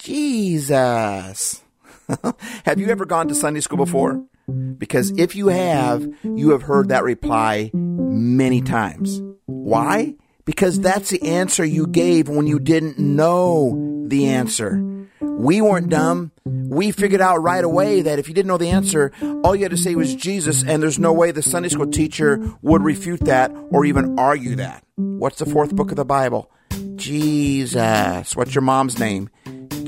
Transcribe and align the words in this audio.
Jesus. 0.00 1.62
have 2.64 2.80
you 2.80 2.88
ever 2.88 3.04
gone 3.04 3.28
to 3.28 3.34
Sunday 3.34 3.60
school 3.60 3.76
before? 3.76 4.24
Because 4.78 5.10
if 5.18 5.36
you 5.36 5.48
have, 5.48 6.08
you 6.24 6.50
have 6.50 6.62
heard 6.62 6.88
that 6.88 7.04
reply 7.04 7.70
many 7.74 8.62
times. 8.62 9.20
Why? 9.44 10.14
Because 10.46 10.80
that's 10.80 11.10
the 11.10 11.22
answer 11.22 11.64
you 11.64 11.86
gave 11.86 12.28
when 12.28 12.46
you 12.46 12.58
didn't 12.58 12.98
know 12.98 14.06
the 14.06 14.28
answer. 14.28 14.82
We 15.20 15.60
weren't 15.60 15.90
dumb. 15.90 16.32
We 16.44 16.92
figured 16.92 17.20
out 17.20 17.42
right 17.42 17.62
away 17.62 18.00
that 18.00 18.18
if 18.18 18.26
you 18.26 18.34
didn't 18.34 18.48
know 18.48 18.56
the 18.56 18.70
answer, 18.70 19.12
all 19.44 19.54
you 19.54 19.64
had 19.64 19.70
to 19.70 19.76
say 19.76 19.94
was 19.94 20.14
Jesus, 20.14 20.64
and 20.64 20.82
there's 20.82 20.98
no 20.98 21.12
way 21.12 21.30
the 21.30 21.42
Sunday 21.42 21.68
school 21.68 21.86
teacher 21.86 22.40
would 22.62 22.82
refute 22.82 23.20
that 23.26 23.52
or 23.70 23.84
even 23.84 24.18
argue 24.18 24.56
that. 24.56 24.82
What's 24.96 25.38
the 25.38 25.46
fourth 25.46 25.76
book 25.76 25.90
of 25.90 25.96
the 25.96 26.06
Bible? 26.06 26.50
Jesus. 26.96 28.34
What's 28.34 28.54
your 28.54 28.62
mom's 28.62 28.98
name? 28.98 29.28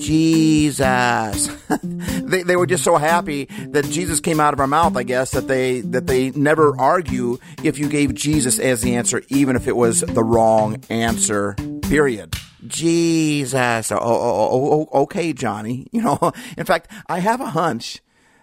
Jesus. 0.02 1.46
they, 1.82 2.42
they 2.42 2.56
were 2.56 2.66
just 2.66 2.84
so 2.84 2.96
happy 2.96 3.44
that 3.68 3.84
Jesus 3.86 4.20
came 4.20 4.40
out 4.40 4.52
of 4.52 4.60
our 4.60 4.66
mouth, 4.66 4.96
I 4.96 5.04
guess, 5.04 5.30
that 5.30 5.48
they, 5.48 5.80
that 5.82 6.06
they 6.06 6.30
never 6.30 6.78
argue 6.78 7.38
if 7.62 7.78
you 7.78 7.88
gave 7.88 8.14
Jesus 8.14 8.58
as 8.58 8.82
the 8.82 8.96
answer, 8.96 9.22
even 9.28 9.56
if 9.56 9.68
it 9.68 9.76
was 9.76 10.00
the 10.00 10.24
wrong 10.24 10.82
answer, 10.90 11.54
period. 11.82 12.34
Jesus. 12.66 13.92
Oh, 13.92 13.98
oh, 13.98 14.00
oh, 14.00 14.48
oh, 14.52 14.88
oh 14.92 15.02
okay, 15.02 15.32
Johnny. 15.32 15.86
You 15.92 16.00
know, 16.00 16.32
in 16.56 16.64
fact, 16.64 16.90
I 17.06 17.18
have 17.18 17.40
a 17.40 17.50
hunch 17.50 18.00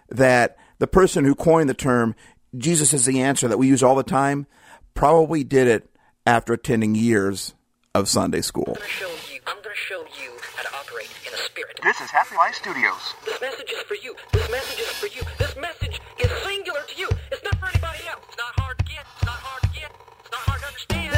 that 0.08 0.56
the 0.78 0.86
person 0.86 1.24
who 1.24 1.34
coined 1.34 1.68
the 1.68 1.74
term 1.74 2.14
Jesus 2.56 2.92
is 2.92 3.04
the 3.04 3.20
answer 3.22 3.48
that 3.48 3.58
we 3.58 3.66
use 3.68 3.82
all 3.82 3.96
the 3.96 4.02
time 4.02 4.46
probably 4.94 5.44
did 5.44 5.66
it 5.66 5.90
after 6.26 6.52
attending 6.52 6.94
years 6.94 7.54
of 7.94 8.08
Sunday 8.08 8.40
school. 8.40 8.64
I'm 8.66 9.56
going 9.62 9.74
to 9.74 9.74
show 9.74 10.00
you 10.22 10.32
how 10.54 10.62
to 10.62 10.76
operate 10.76 11.10
in 11.26 11.32
the 11.32 11.38
spirit. 11.60 11.80
This 11.82 12.00
is 12.00 12.10
Happy 12.10 12.36
Life 12.36 12.54
Studios. 12.54 13.14
This 13.24 13.40
message 13.40 13.70
is 13.70 13.82
for 13.82 13.94
you. 13.94 14.14
This 14.32 14.50
message 14.50 14.80
is 14.80 14.92
for 14.92 15.06
you. 15.06 15.22
This 15.38 15.56
message 15.56 16.00
is 16.18 16.30
singular 16.42 16.80
to 16.88 16.96
you. 16.96 17.08
It's 17.30 17.42
not 17.44 17.56
for 17.58 17.66
anybody 17.66 18.08
else. 18.08 18.24
It's 18.28 18.36
not 18.38 18.54
hard 18.60 18.78
to 18.78 18.84
get. 18.84 19.04
It's 19.16 19.26
not 19.26 19.40
hard 19.40 19.62
to 19.62 19.68
get. 19.68 19.90
It's 20.20 20.30
not 20.32 20.40
hard 20.40 20.60
to 20.60 20.66
understand. 20.68 21.14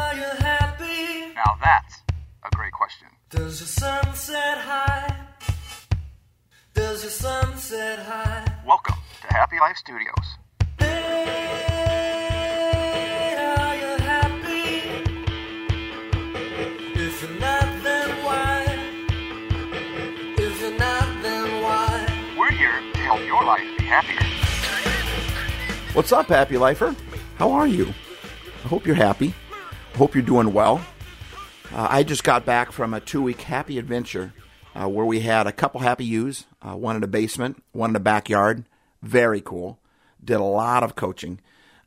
Are 0.00 0.14
you 0.14 0.30
happy? 0.44 1.34
Now 1.34 1.58
that's 1.62 2.02
a 2.44 2.56
great 2.56 2.72
question. 2.72 3.08
Does 3.30 3.60
your 3.60 3.68
sun 3.68 4.14
set 4.14 4.58
high? 4.58 5.26
Does 6.74 7.02
your 7.02 7.10
sun 7.10 7.56
set 7.58 7.98
high? 7.98 8.46
Welcome 8.66 8.96
to 9.22 9.26
Happy 9.28 9.56
Life 9.60 9.76
Studios. 9.76 10.38
What's 25.98 26.12
up, 26.12 26.28
Happy 26.28 26.56
Lifer? 26.56 26.94
How 27.38 27.50
are 27.50 27.66
you? 27.66 27.92
I 28.64 28.68
hope 28.68 28.86
you're 28.86 28.94
happy. 28.94 29.34
I 29.92 29.96
hope 29.96 30.14
you're 30.14 30.22
doing 30.22 30.52
well. 30.52 30.80
Uh, 31.72 31.88
I 31.90 32.04
just 32.04 32.22
got 32.22 32.46
back 32.46 32.70
from 32.70 32.94
a 32.94 33.00
two 33.00 33.20
week 33.20 33.40
happy 33.40 33.78
adventure 33.78 34.32
uh, 34.76 34.88
where 34.88 35.04
we 35.04 35.18
had 35.18 35.48
a 35.48 35.52
couple 35.52 35.80
happy 35.80 36.04
U's, 36.04 36.46
uh, 36.62 36.76
one 36.76 36.94
in 36.94 37.00
the 37.00 37.08
basement, 37.08 37.64
one 37.72 37.90
in 37.90 37.94
the 37.94 38.00
backyard. 38.00 38.64
Very 39.02 39.40
cool. 39.40 39.80
Did 40.22 40.36
a 40.36 40.44
lot 40.44 40.84
of 40.84 40.94
coaching. 40.94 41.40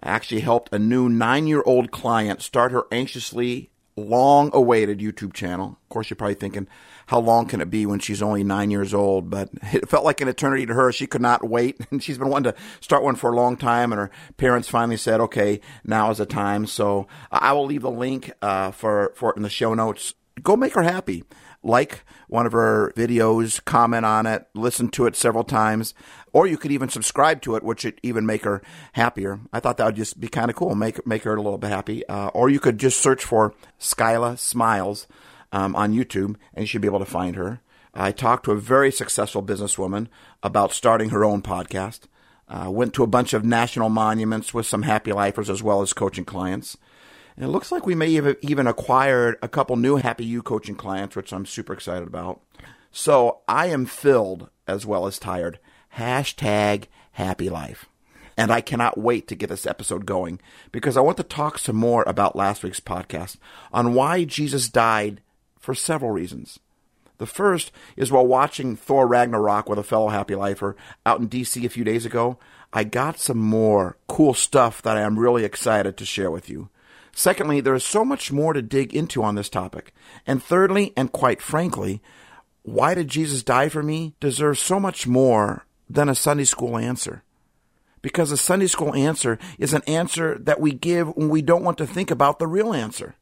I 0.03 0.09
actually 0.09 0.41
helped 0.41 0.73
a 0.73 0.77
new 0.77 1.07
nine 1.07 1.47
year 1.47 1.63
old 1.65 1.91
client 1.91 2.41
start 2.41 2.73
her 2.73 2.83
anxiously 2.91 3.70
long 3.95 4.49
awaited 4.53 4.99
YouTube 4.99 5.33
channel. 5.33 5.77
Of 5.83 5.89
course, 5.89 6.09
you're 6.09 6.15
probably 6.15 6.35
thinking, 6.35 6.67
how 7.07 7.19
long 7.19 7.45
can 7.45 7.61
it 7.61 7.69
be 7.69 7.85
when 7.85 7.99
she's 7.99 8.21
only 8.21 8.43
nine 8.43 8.71
years 8.71 8.93
old? 8.93 9.29
But 9.29 9.49
it 9.73 9.89
felt 9.89 10.05
like 10.05 10.21
an 10.21 10.27
eternity 10.27 10.65
to 10.65 10.73
her. 10.73 10.91
She 10.91 11.07
could 11.07 11.21
not 11.21 11.47
wait. 11.47 11.79
And 11.91 12.01
she's 12.01 12.17
been 12.17 12.29
wanting 12.29 12.53
to 12.53 12.59
start 12.79 13.03
one 13.03 13.15
for 13.15 13.31
a 13.31 13.35
long 13.35 13.57
time. 13.57 13.91
And 13.91 13.99
her 13.99 14.11
parents 14.37 14.69
finally 14.69 14.95
said, 14.95 15.19
okay, 15.19 15.59
now 15.83 16.09
is 16.09 16.19
the 16.19 16.25
time. 16.25 16.65
So 16.65 17.07
I 17.31 17.51
will 17.51 17.65
leave 17.65 17.81
the 17.81 17.91
link 17.91 18.31
uh, 18.41 18.71
for, 18.71 19.11
for 19.15 19.31
it 19.31 19.37
in 19.37 19.43
the 19.43 19.49
show 19.49 19.73
notes. 19.73 20.13
Go 20.41 20.55
make 20.55 20.73
her 20.73 20.83
happy. 20.83 21.25
Like 21.63 22.03
one 22.27 22.45
of 22.45 22.53
her 22.53 22.91
videos, 22.95 23.63
comment 23.65 24.05
on 24.05 24.25
it, 24.25 24.47
listen 24.55 24.89
to 24.89 25.05
it 25.05 25.15
several 25.15 25.43
times, 25.43 25.93
or 26.33 26.47
you 26.47 26.57
could 26.57 26.71
even 26.71 26.89
subscribe 26.89 27.41
to 27.43 27.55
it, 27.55 27.63
which 27.63 27.85
would 27.85 27.99
even 28.01 28.25
make 28.25 28.43
her 28.43 28.61
happier. 28.93 29.39
I 29.53 29.59
thought 29.59 29.77
that 29.77 29.85
would 29.85 29.95
just 29.95 30.19
be 30.19 30.27
kind 30.27 30.49
of 30.49 30.55
cool, 30.55 30.73
make 30.73 31.05
make 31.05 31.23
her 31.23 31.35
a 31.35 31.41
little 31.41 31.59
bit 31.59 31.69
happy. 31.69 32.05
Uh, 32.07 32.29
or 32.29 32.49
you 32.49 32.59
could 32.59 32.79
just 32.79 32.99
search 32.99 33.23
for 33.23 33.53
Skyla 33.79 34.39
Smiles 34.39 35.07
um, 35.51 35.75
on 35.75 35.93
YouTube, 35.93 36.35
and 36.53 36.61
you 36.63 36.65
should 36.65 36.81
be 36.81 36.87
able 36.87 36.99
to 36.99 37.05
find 37.05 37.35
her. 37.35 37.61
I 37.93 38.11
talked 38.11 38.45
to 38.45 38.51
a 38.51 38.59
very 38.59 38.91
successful 38.91 39.43
businesswoman 39.43 40.07
about 40.41 40.71
starting 40.71 41.09
her 41.09 41.25
own 41.25 41.41
podcast. 41.41 42.01
Uh, 42.47 42.69
went 42.69 42.93
to 42.93 43.03
a 43.03 43.07
bunch 43.07 43.33
of 43.33 43.45
national 43.45 43.89
monuments 43.89 44.53
with 44.53 44.65
some 44.65 44.81
happy 44.81 45.13
lifers 45.13 45.49
as 45.49 45.63
well 45.63 45.81
as 45.81 45.93
coaching 45.93 46.25
clients. 46.25 46.77
And 47.41 47.49
it 47.49 47.53
looks 47.53 47.71
like 47.71 47.87
we 47.87 47.95
may 47.95 48.13
have 48.13 48.37
even 48.41 48.67
acquired 48.67 49.39
a 49.41 49.47
couple 49.47 49.75
new 49.75 49.95
Happy 49.95 50.23
You 50.23 50.43
coaching 50.43 50.75
clients, 50.75 51.15
which 51.15 51.33
I'm 51.33 51.47
super 51.47 51.73
excited 51.73 52.07
about. 52.07 52.39
So 52.91 53.39
I 53.47 53.65
am 53.65 53.87
filled 53.87 54.51
as 54.67 54.85
well 54.85 55.07
as 55.07 55.17
tired. 55.17 55.57
Hashtag 55.97 56.83
happy 57.13 57.49
life. 57.49 57.87
And 58.37 58.51
I 58.51 58.61
cannot 58.61 58.99
wait 58.99 59.27
to 59.27 59.35
get 59.35 59.49
this 59.49 59.65
episode 59.65 60.05
going 60.05 60.39
because 60.71 60.95
I 60.95 61.01
want 61.01 61.17
to 61.17 61.23
talk 61.23 61.57
some 61.57 61.75
more 61.75 62.03
about 62.05 62.35
last 62.35 62.61
week's 62.61 62.79
podcast 62.79 63.37
on 63.73 63.95
why 63.95 64.23
Jesus 64.23 64.69
died 64.69 65.19
for 65.57 65.73
several 65.73 66.11
reasons. 66.11 66.59
The 67.17 67.25
first 67.25 67.71
is 67.97 68.11
while 68.11 68.27
watching 68.27 68.75
Thor 68.75 69.07
Ragnarok 69.07 69.67
with 69.67 69.79
a 69.79 69.83
fellow 69.83 70.09
happy 70.09 70.35
lifer 70.35 70.75
out 71.07 71.19
in 71.19 71.27
DC 71.27 71.65
a 71.65 71.69
few 71.69 71.85
days 71.85 72.05
ago, 72.05 72.37
I 72.71 72.83
got 72.83 73.17
some 73.17 73.39
more 73.39 73.97
cool 74.07 74.35
stuff 74.35 74.83
that 74.83 74.95
I 74.95 75.01
am 75.01 75.17
really 75.17 75.43
excited 75.43 75.97
to 75.97 76.05
share 76.05 76.29
with 76.29 76.47
you. 76.47 76.69
Secondly, 77.13 77.61
there 77.61 77.75
is 77.75 77.85
so 77.85 78.05
much 78.05 78.31
more 78.31 78.53
to 78.53 78.61
dig 78.61 78.93
into 78.93 79.23
on 79.23 79.35
this 79.35 79.49
topic. 79.49 79.93
And 80.25 80.41
thirdly, 80.41 80.93
and 80.95 81.11
quite 81.11 81.41
frankly, 81.41 82.01
why 82.63 82.93
did 82.93 83.07
Jesus 83.07 83.43
die 83.43 83.69
for 83.69 83.83
me 83.83 84.15
deserves 84.19 84.59
so 84.59 84.79
much 84.79 85.07
more 85.07 85.65
than 85.93 86.09
a 86.09 86.15
Sunday 86.15 86.45
school 86.45 86.77
answer. 86.77 87.23
Because 88.01 88.31
a 88.31 88.37
Sunday 88.37 88.67
school 88.67 88.95
answer 88.95 89.37
is 89.59 89.73
an 89.73 89.83
answer 89.85 90.37
that 90.39 90.59
we 90.59 90.71
give 90.71 91.15
when 91.15 91.29
we 91.29 91.41
don't 91.41 91.63
want 91.63 91.77
to 91.77 91.87
think 91.87 92.09
about 92.09 92.39
the 92.39 92.47
real 92.47 92.73
answer. 92.73 93.15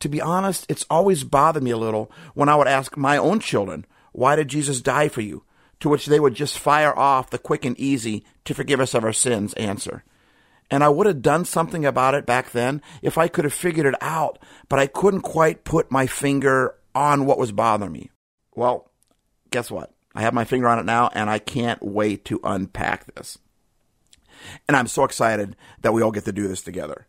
To 0.00 0.08
be 0.08 0.20
honest, 0.20 0.66
it's 0.68 0.86
always 0.88 1.24
bothered 1.24 1.62
me 1.62 1.72
a 1.72 1.76
little 1.76 2.10
when 2.34 2.48
I 2.48 2.54
would 2.54 2.68
ask 2.68 2.96
my 2.96 3.16
own 3.16 3.40
children, 3.40 3.84
why 4.12 4.36
did 4.36 4.48
Jesus 4.48 4.80
die 4.80 5.08
for 5.08 5.20
you? 5.20 5.42
To 5.80 5.88
which 5.88 6.06
they 6.06 6.20
would 6.20 6.34
just 6.34 6.58
fire 6.58 6.96
off 6.96 7.30
the 7.30 7.38
quick 7.38 7.64
and 7.64 7.78
easy 7.78 8.24
to 8.44 8.54
forgive 8.54 8.80
us 8.80 8.94
of 8.94 9.04
our 9.04 9.12
sins 9.12 9.54
answer. 9.54 10.04
And 10.70 10.84
I 10.84 10.88
would 10.88 11.06
have 11.06 11.22
done 11.22 11.44
something 11.44 11.84
about 11.86 12.14
it 12.14 12.26
back 12.26 12.50
then 12.50 12.82
if 13.00 13.16
I 13.16 13.28
could 13.28 13.44
have 13.44 13.54
figured 13.54 13.86
it 13.86 13.94
out, 14.00 14.38
but 14.68 14.78
I 14.78 14.86
couldn't 14.86 15.22
quite 15.22 15.64
put 15.64 15.90
my 15.90 16.06
finger 16.06 16.74
on 16.94 17.24
what 17.24 17.38
was 17.38 17.52
bothering 17.52 17.92
me. 17.92 18.10
Well, 18.54 18.90
guess 19.50 19.70
what? 19.70 19.94
I 20.14 20.22
have 20.22 20.34
my 20.34 20.44
finger 20.44 20.68
on 20.68 20.78
it 20.78 20.84
now, 20.84 21.10
and 21.14 21.30
I 21.30 21.38
can't 21.38 21.82
wait 21.82 22.24
to 22.26 22.40
unpack 22.42 23.14
this. 23.14 23.38
And 24.66 24.76
I'm 24.76 24.86
so 24.88 25.04
excited 25.04 25.56
that 25.82 25.92
we 25.92 26.02
all 26.02 26.10
get 26.10 26.24
to 26.24 26.32
do 26.32 26.48
this 26.48 26.62
together. 26.62 27.06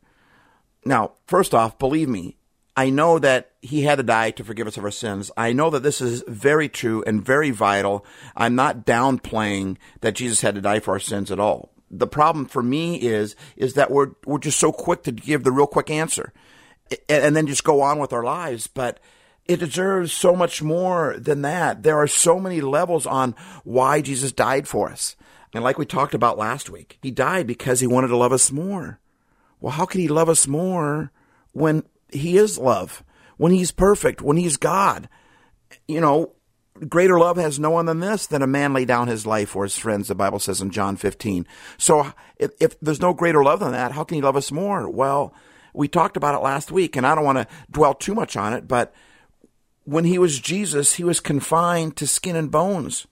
Now, 0.85 1.13
first 1.27 1.53
off, 1.53 1.79
believe 1.79 2.07
me, 2.07 2.37
I 2.77 2.89
know 2.89 3.19
that 3.19 3.51
he 3.61 3.81
had 3.81 3.97
to 3.97 4.03
die 4.03 4.31
to 4.31 4.43
forgive 4.43 4.67
us 4.67 4.77
of 4.77 4.85
our 4.85 4.91
sins. 4.91 5.31
I 5.35 5.51
know 5.51 5.69
that 5.71 5.83
this 5.83 5.99
is 5.99 6.23
very 6.27 6.69
true 6.69 7.03
and 7.05 7.25
very 7.25 7.51
vital. 7.51 8.05
I'm 8.37 8.55
not 8.55 8.85
downplaying 8.85 9.77
that 10.01 10.15
Jesus 10.15 10.41
had 10.41 10.55
to 10.55 10.61
die 10.61 10.79
for 10.79 10.91
our 10.91 10.99
sins 10.99 11.31
at 11.31 11.39
all. 11.39 11.73
The 11.91 12.07
problem 12.07 12.45
for 12.45 12.61
me 12.61 12.95
is 12.95 13.35
is 13.55 13.73
that 13.73 13.91
we're 13.91 14.11
we're 14.25 14.39
just 14.39 14.59
so 14.59 14.71
quick 14.71 15.03
to 15.03 15.11
give 15.11 15.43
the 15.43 15.51
real 15.51 15.67
quick 15.67 15.89
answer 15.89 16.33
and, 16.91 17.23
and 17.23 17.35
then 17.35 17.47
just 17.47 17.63
go 17.63 17.81
on 17.81 17.99
with 17.99 18.13
our 18.13 18.23
lives, 18.23 18.67
but 18.67 18.99
it 19.45 19.59
deserves 19.59 20.13
so 20.13 20.35
much 20.35 20.61
more 20.61 21.15
than 21.17 21.41
that. 21.41 21.81
There 21.83 21.97
are 21.97 22.07
so 22.07 22.39
many 22.39 22.61
levels 22.61 23.07
on 23.07 23.33
why 23.63 24.01
Jesus 24.01 24.31
died 24.31 24.67
for 24.67 24.89
us. 24.89 25.15
And 25.53 25.63
like 25.63 25.79
we 25.79 25.85
talked 25.85 26.13
about 26.13 26.37
last 26.37 26.69
week, 26.69 26.99
he 27.01 27.09
died 27.09 27.47
because 27.47 27.79
he 27.79 27.87
wanted 27.87 28.09
to 28.09 28.17
love 28.17 28.31
us 28.31 28.51
more. 28.51 28.99
Well, 29.59 29.71
how 29.71 29.85
can 29.85 30.01
he 30.01 30.07
love 30.07 30.29
us 30.29 30.47
more 30.47 31.11
when 31.51 31.83
he 32.11 32.37
is 32.37 32.59
love, 32.59 33.03
when 33.37 33.51
he's 33.51 33.71
perfect, 33.71 34.21
when 34.21 34.37
he's 34.37 34.57
God? 34.57 35.09
You 35.87 35.99
know, 35.99 36.33
greater 36.87 37.19
love 37.19 37.37
has 37.37 37.59
no 37.59 37.69
one 37.69 37.85
than 37.85 37.99
this, 37.99 38.27
than 38.27 38.41
a 38.41 38.47
man 38.47 38.73
lay 38.73 38.85
down 38.85 39.07
his 39.07 39.25
life 39.25 39.49
for 39.49 39.63
his 39.63 39.77
friends, 39.77 40.07
the 40.07 40.15
Bible 40.15 40.39
says 40.39 40.61
in 40.61 40.71
John 40.71 40.95
15. 40.95 41.45
So 41.77 42.13
if, 42.37 42.51
if 42.59 42.79
there's 42.79 43.01
no 43.01 43.13
greater 43.13 43.43
love 43.43 43.59
than 43.59 43.71
that, 43.71 43.91
how 43.91 44.03
can 44.03 44.15
he 44.15 44.21
love 44.21 44.35
us 44.35 44.51
more? 44.51 44.89
Well, 44.89 45.33
we 45.73 45.87
talked 45.87 46.17
about 46.17 46.35
it 46.35 46.43
last 46.43 46.71
week, 46.71 46.95
and 46.95 47.05
I 47.05 47.15
don't 47.15 47.25
want 47.25 47.37
to 47.37 47.47
dwell 47.71 47.93
too 47.93 48.15
much 48.15 48.35
on 48.35 48.53
it, 48.53 48.67
but 48.67 48.93
when 49.83 50.05
he 50.05 50.17
was 50.17 50.39
Jesus, 50.39 50.95
he 50.95 51.03
was 51.03 51.19
confined 51.19 51.95
to 51.97 52.07
skin 52.07 52.35
and 52.35 52.51
bones. 52.51 53.07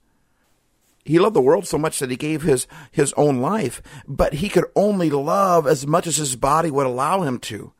He 1.04 1.18
loved 1.18 1.34
the 1.34 1.40
world 1.40 1.66
so 1.66 1.78
much 1.78 1.98
that 1.98 2.10
he 2.10 2.16
gave 2.16 2.42
his, 2.42 2.66
his 2.90 3.14
own 3.16 3.40
life, 3.40 3.80
but 4.06 4.34
he 4.34 4.48
could 4.48 4.66
only 4.76 5.10
love 5.10 5.66
as 5.66 5.86
much 5.86 6.06
as 6.06 6.16
his 6.16 6.36
body 6.36 6.70
would 6.70 6.86
allow 6.86 7.22
him 7.22 7.38
to. 7.40 7.72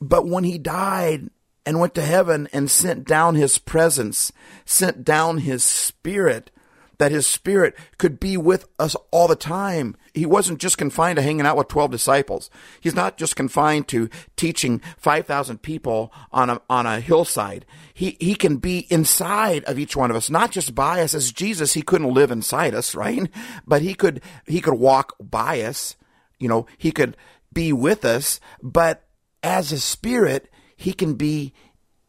But 0.00 0.26
when 0.26 0.44
he 0.44 0.58
died, 0.58 1.30
and 1.64 1.80
went 1.80 1.94
to 1.94 2.02
heaven 2.02 2.48
and 2.52 2.70
sent 2.70 3.06
down 3.06 3.34
his 3.34 3.58
presence, 3.58 4.32
sent 4.64 5.04
down 5.04 5.38
his 5.38 5.62
spirit, 5.62 6.50
that 6.98 7.10
his 7.10 7.26
spirit 7.26 7.76
could 7.98 8.20
be 8.20 8.36
with 8.36 8.66
us 8.78 8.94
all 9.10 9.26
the 9.26 9.34
time. 9.34 9.96
He 10.14 10.24
wasn't 10.24 10.60
just 10.60 10.78
confined 10.78 11.16
to 11.16 11.22
hanging 11.22 11.46
out 11.46 11.56
with 11.56 11.68
12 11.68 11.90
disciples. 11.90 12.48
He's 12.80 12.94
not 12.94 13.16
just 13.16 13.34
confined 13.34 13.88
to 13.88 14.08
teaching 14.36 14.80
5,000 14.98 15.62
people 15.62 16.12
on 16.30 16.50
a, 16.50 16.60
on 16.70 16.86
a 16.86 17.00
hillside. 17.00 17.66
He, 17.92 18.16
he 18.20 18.34
can 18.34 18.58
be 18.58 18.86
inside 18.90 19.64
of 19.64 19.78
each 19.80 19.96
one 19.96 20.10
of 20.10 20.16
us, 20.16 20.30
not 20.30 20.52
just 20.52 20.74
by 20.74 21.00
us. 21.00 21.12
As 21.12 21.32
Jesus, 21.32 21.72
he 21.72 21.82
couldn't 21.82 22.14
live 22.14 22.30
inside 22.30 22.74
us, 22.74 22.94
right? 22.94 23.28
But 23.66 23.82
he 23.82 23.94
could, 23.94 24.20
he 24.46 24.60
could 24.60 24.74
walk 24.74 25.16
by 25.20 25.62
us. 25.62 25.96
You 26.38 26.48
know, 26.48 26.66
he 26.78 26.92
could 26.92 27.16
be 27.52 27.72
with 27.72 28.04
us, 28.04 28.38
but 28.62 29.04
as 29.42 29.72
a 29.72 29.80
spirit, 29.80 30.51
he 30.82 30.92
can 30.92 31.14
be 31.14 31.52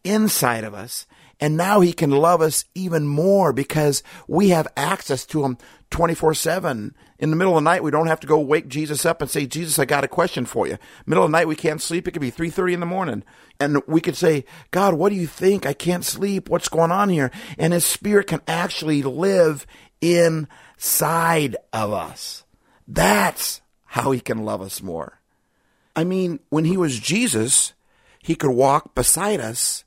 inside 0.04 0.64
of 0.64 0.74
us. 0.74 1.06
And 1.40 1.58
now 1.58 1.82
he 1.82 1.94
can 1.94 2.12
love 2.12 2.42
us 2.42 2.66
even 2.74 3.06
more 3.06 3.52
because 3.52 4.04
we 4.28 4.50
have 4.50 4.68
access 4.78 5.26
to 5.28 5.44
him 5.44 5.58
24 5.90 6.34
7. 6.34 6.96
In 7.20 7.30
the 7.30 7.36
middle 7.36 7.58
of 7.58 7.64
the 7.64 7.70
night, 7.70 7.84
we 7.84 7.92
don't 7.92 8.08
have 8.08 8.20
to 8.22 8.28
go 8.28 8.40
wake 8.40 8.68
Jesus 8.68 9.06
up 9.06 9.22
and 9.22 9.30
say, 9.30 9.46
Jesus, 9.46 9.80
I 9.80 9.86
got 9.86 10.04
a 10.04 10.10
question 10.10 10.46
for 10.46 10.68
you. 10.68 10.78
Middle 11.06 11.24
of 11.24 11.32
the 11.32 11.38
night, 11.38 11.48
we 11.48 11.56
can't 11.56 11.82
sleep. 11.82 12.08
It 12.08 12.12
could 12.12 12.22
be 12.22 12.32
3.30 12.32 12.74
in 12.74 12.80
the 12.80 12.86
morning. 12.86 13.24
And 13.60 13.82
we 13.88 14.02
could 14.02 14.18
say, 14.18 14.46
God, 14.72 14.96
what 14.96 15.10
do 15.10 15.16
you 15.16 15.28
think? 15.28 15.66
I 15.66 15.74
can't 15.74 16.04
sleep. 16.04 16.50
What's 16.50 16.70
going 16.70 16.92
on 16.92 17.10
here? 17.10 17.32
And 17.58 17.74
his 17.74 17.86
spirit 17.86 18.28
can 18.28 18.42
actually 18.48 19.04
live 19.04 19.66
inside 20.02 21.56
of 21.72 21.94
us. 21.94 22.44
That's 22.88 23.62
how 23.86 24.12
he 24.12 24.20
can 24.20 24.44
love 24.44 24.62
us 24.62 24.82
more. 24.82 25.22
I 25.96 26.04
mean, 26.04 26.40
when 26.50 26.66
he 26.66 26.78
was 26.78 27.00
Jesus, 27.00 27.74
he 28.24 28.36
could 28.36 28.52
walk 28.52 28.96
beside 28.96 29.42
us, 29.42 29.84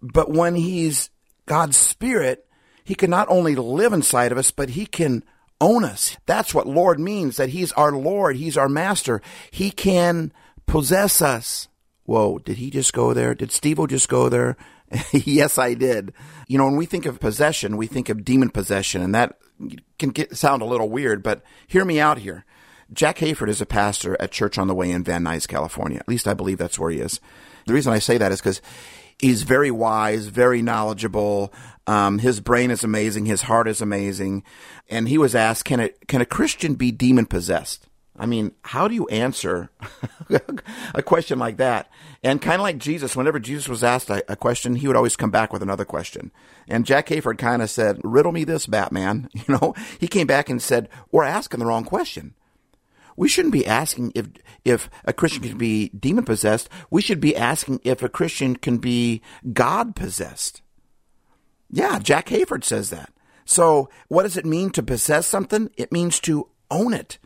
but 0.00 0.30
when 0.30 0.54
he's 0.54 1.10
God's 1.44 1.76
Spirit, 1.76 2.46
he 2.84 2.94
can 2.94 3.10
not 3.10 3.28
only 3.28 3.56
live 3.56 3.92
inside 3.92 4.30
of 4.30 4.38
us, 4.38 4.52
but 4.52 4.70
he 4.70 4.86
can 4.86 5.24
own 5.60 5.84
us. 5.84 6.16
That's 6.24 6.54
what 6.54 6.68
Lord 6.68 7.00
means, 7.00 7.36
that 7.36 7.50
he's 7.50 7.72
our 7.72 7.90
Lord, 7.92 8.36
he's 8.36 8.56
our 8.56 8.68
master. 8.68 9.20
He 9.50 9.72
can 9.72 10.32
possess 10.66 11.20
us. 11.20 11.66
Whoa, 12.04 12.38
did 12.38 12.58
he 12.58 12.70
just 12.70 12.92
go 12.92 13.12
there? 13.12 13.34
Did 13.34 13.50
Steve 13.50 13.80
just 13.88 14.08
go 14.08 14.28
there? 14.28 14.56
yes, 15.12 15.58
I 15.58 15.74
did. 15.74 16.12
You 16.46 16.58
know, 16.58 16.64
when 16.64 16.76
we 16.76 16.86
think 16.86 17.06
of 17.06 17.18
possession, 17.18 17.76
we 17.76 17.88
think 17.88 18.08
of 18.08 18.24
demon 18.24 18.50
possession, 18.50 19.02
and 19.02 19.14
that 19.16 19.36
can 19.98 20.10
get, 20.10 20.36
sound 20.36 20.62
a 20.62 20.66
little 20.66 20.88
weird, 20.88 21.24
but 21.24 21.42
hear 21.66 21.84
me 21.84 21.98
out 21.98 22.18
here. 22.18 22.44
Jack 22.92 23.18
Hayford 23.18 23.48
is 23.48 23.60
a 23.60 23.66
pastor 23.66 24.16
at 24.20 24.32
Church 24.32 24.58
on 24.58 24.68
the 24.68 24.74
Way 24.74 24.92
in 24.92 25.02
Van 25.02 25.24
Nuys, 25.24 25.46
California. 25.46 25.98
At 25.98 26.08
least 26.08 26.28
I 26.28 26.34
believe 26.34 26.58
that's 26.58 26.78
where 26.78 26.90
he 26.90 27.00
is. 27.00 27.20
The 27.70 27.74
reason 27.74 27.92
I 27.92 28.00
say 28.00 28.18
that 28.18 28.32
is 28.32 28.40
because 28.40 28.60
he's 29.16 29.44
very 29.44 29.70
wise, 29.70 30.26
very 30.26 30.60
knowledgeable. 30.60 31.54
Um, 31.86 32.18
his 32.18 32.40
brain 32.40 32.72
is 32.72 32.82
amazing. 32.82 33.26
His 33.26 33.42
heart 33.42 33.68
is 33.68 33.80
amazing. 33.80 34.42
And 34.88 35.08
he 35.08 35.18
was 35.18 35.36
asked, 35.36 35.66
can 35.66 35.78
a, 35.78 35.90
can 36.08 36.20
a 36.20 36.26
Christian 36.26 36.74
be 36.74 36.90
demon 36.90 37.26
possessed? 37.26 37.86
I 38.18 38.26
mean, 38.26 38.50
how 38.62 38.88
do 38.88 38.96
you 38.96 39.06
answer 39.06 39.70
a 40.94 41.00
question 41.00 41.38
like 41.38 41.58
that? 41.58 41.88
And 42.24 42.42
kind 42.42 42.56
of 42.56 42.62
like 42.62 42.78
Jesus, 42.78 43.14
whenever 43.14 43.38
Jesus 43.38 43.68
was 43.68 43.84
asked 43.84 44.10
a, 44.10 44.24
a, 44.32 44.34
question, 44.34 44.74
he 44.74 44.88
would 44.88 44.96
always 44.96 45.14
come 45.14 45.30
back 45.30 45.52
with 45.52 45.62
another 45.62 45.84
question. 45.84 46.32
And 46.66 46.84
Jack 46.84 47.06
Hayford 47.06 47.38
kind 47.38 47.62
of 47.62 47.70
said, 47.70 48.00
riddle 48.02 48.32
me 48.32 48.42
this, 48.42 48.66
Batman. 48.66 49.28
You 49.34 49.54
know, 49.54 49.74
he 50.00 50.08
came 50.08 50.26
back 50.26 50.50
and 50.50 50.60
said, 50.60 50.88
we're 51.12 51.22
asking 51.22 51.60
the 51.60 51.66
wrong 51.66 51.84
question 51.84 52.34
we 53.20 53.28
shouldn't 53.28 53.52
be 53.52 53.66
asking 53.66 54.12
if 54.14 54.28
if 54.64 54.88
a 55.04 55.12
Christian 55.12 55.42
can 55.42 55.58
be 55.58 55.90
demon 55.90 56.24
possessed. 56.24 56.70
We 56.88 57.02
should 57.02 57.20
be 57.20 57.36
asking 57.36 57.82
if 57.84 58.02
a 58.02 58.08
Christian 58.08 58.56
can 58.56 58.78
be 58.78 59.20
God 59.52 59.94
possessed. 59.94 60.62
Yeah, 61.70 61.98
Jack 61.98 62.28
Hayford 62.28 62.64
says 62.64 62.88
that. 62.88 63.12
So, 63.44 63.90
what 64.08 64.22
does 64.22 64.38
it 64.38 64.46
mean 64.46 64.70
to 64.70 64.82
possess 64.82 65.26
something? 65.26 65.70
It 65.76 65.92
means 65.92 66.18
to 66.20 66.48
own 66.70 66.94
it. 66.94 67.18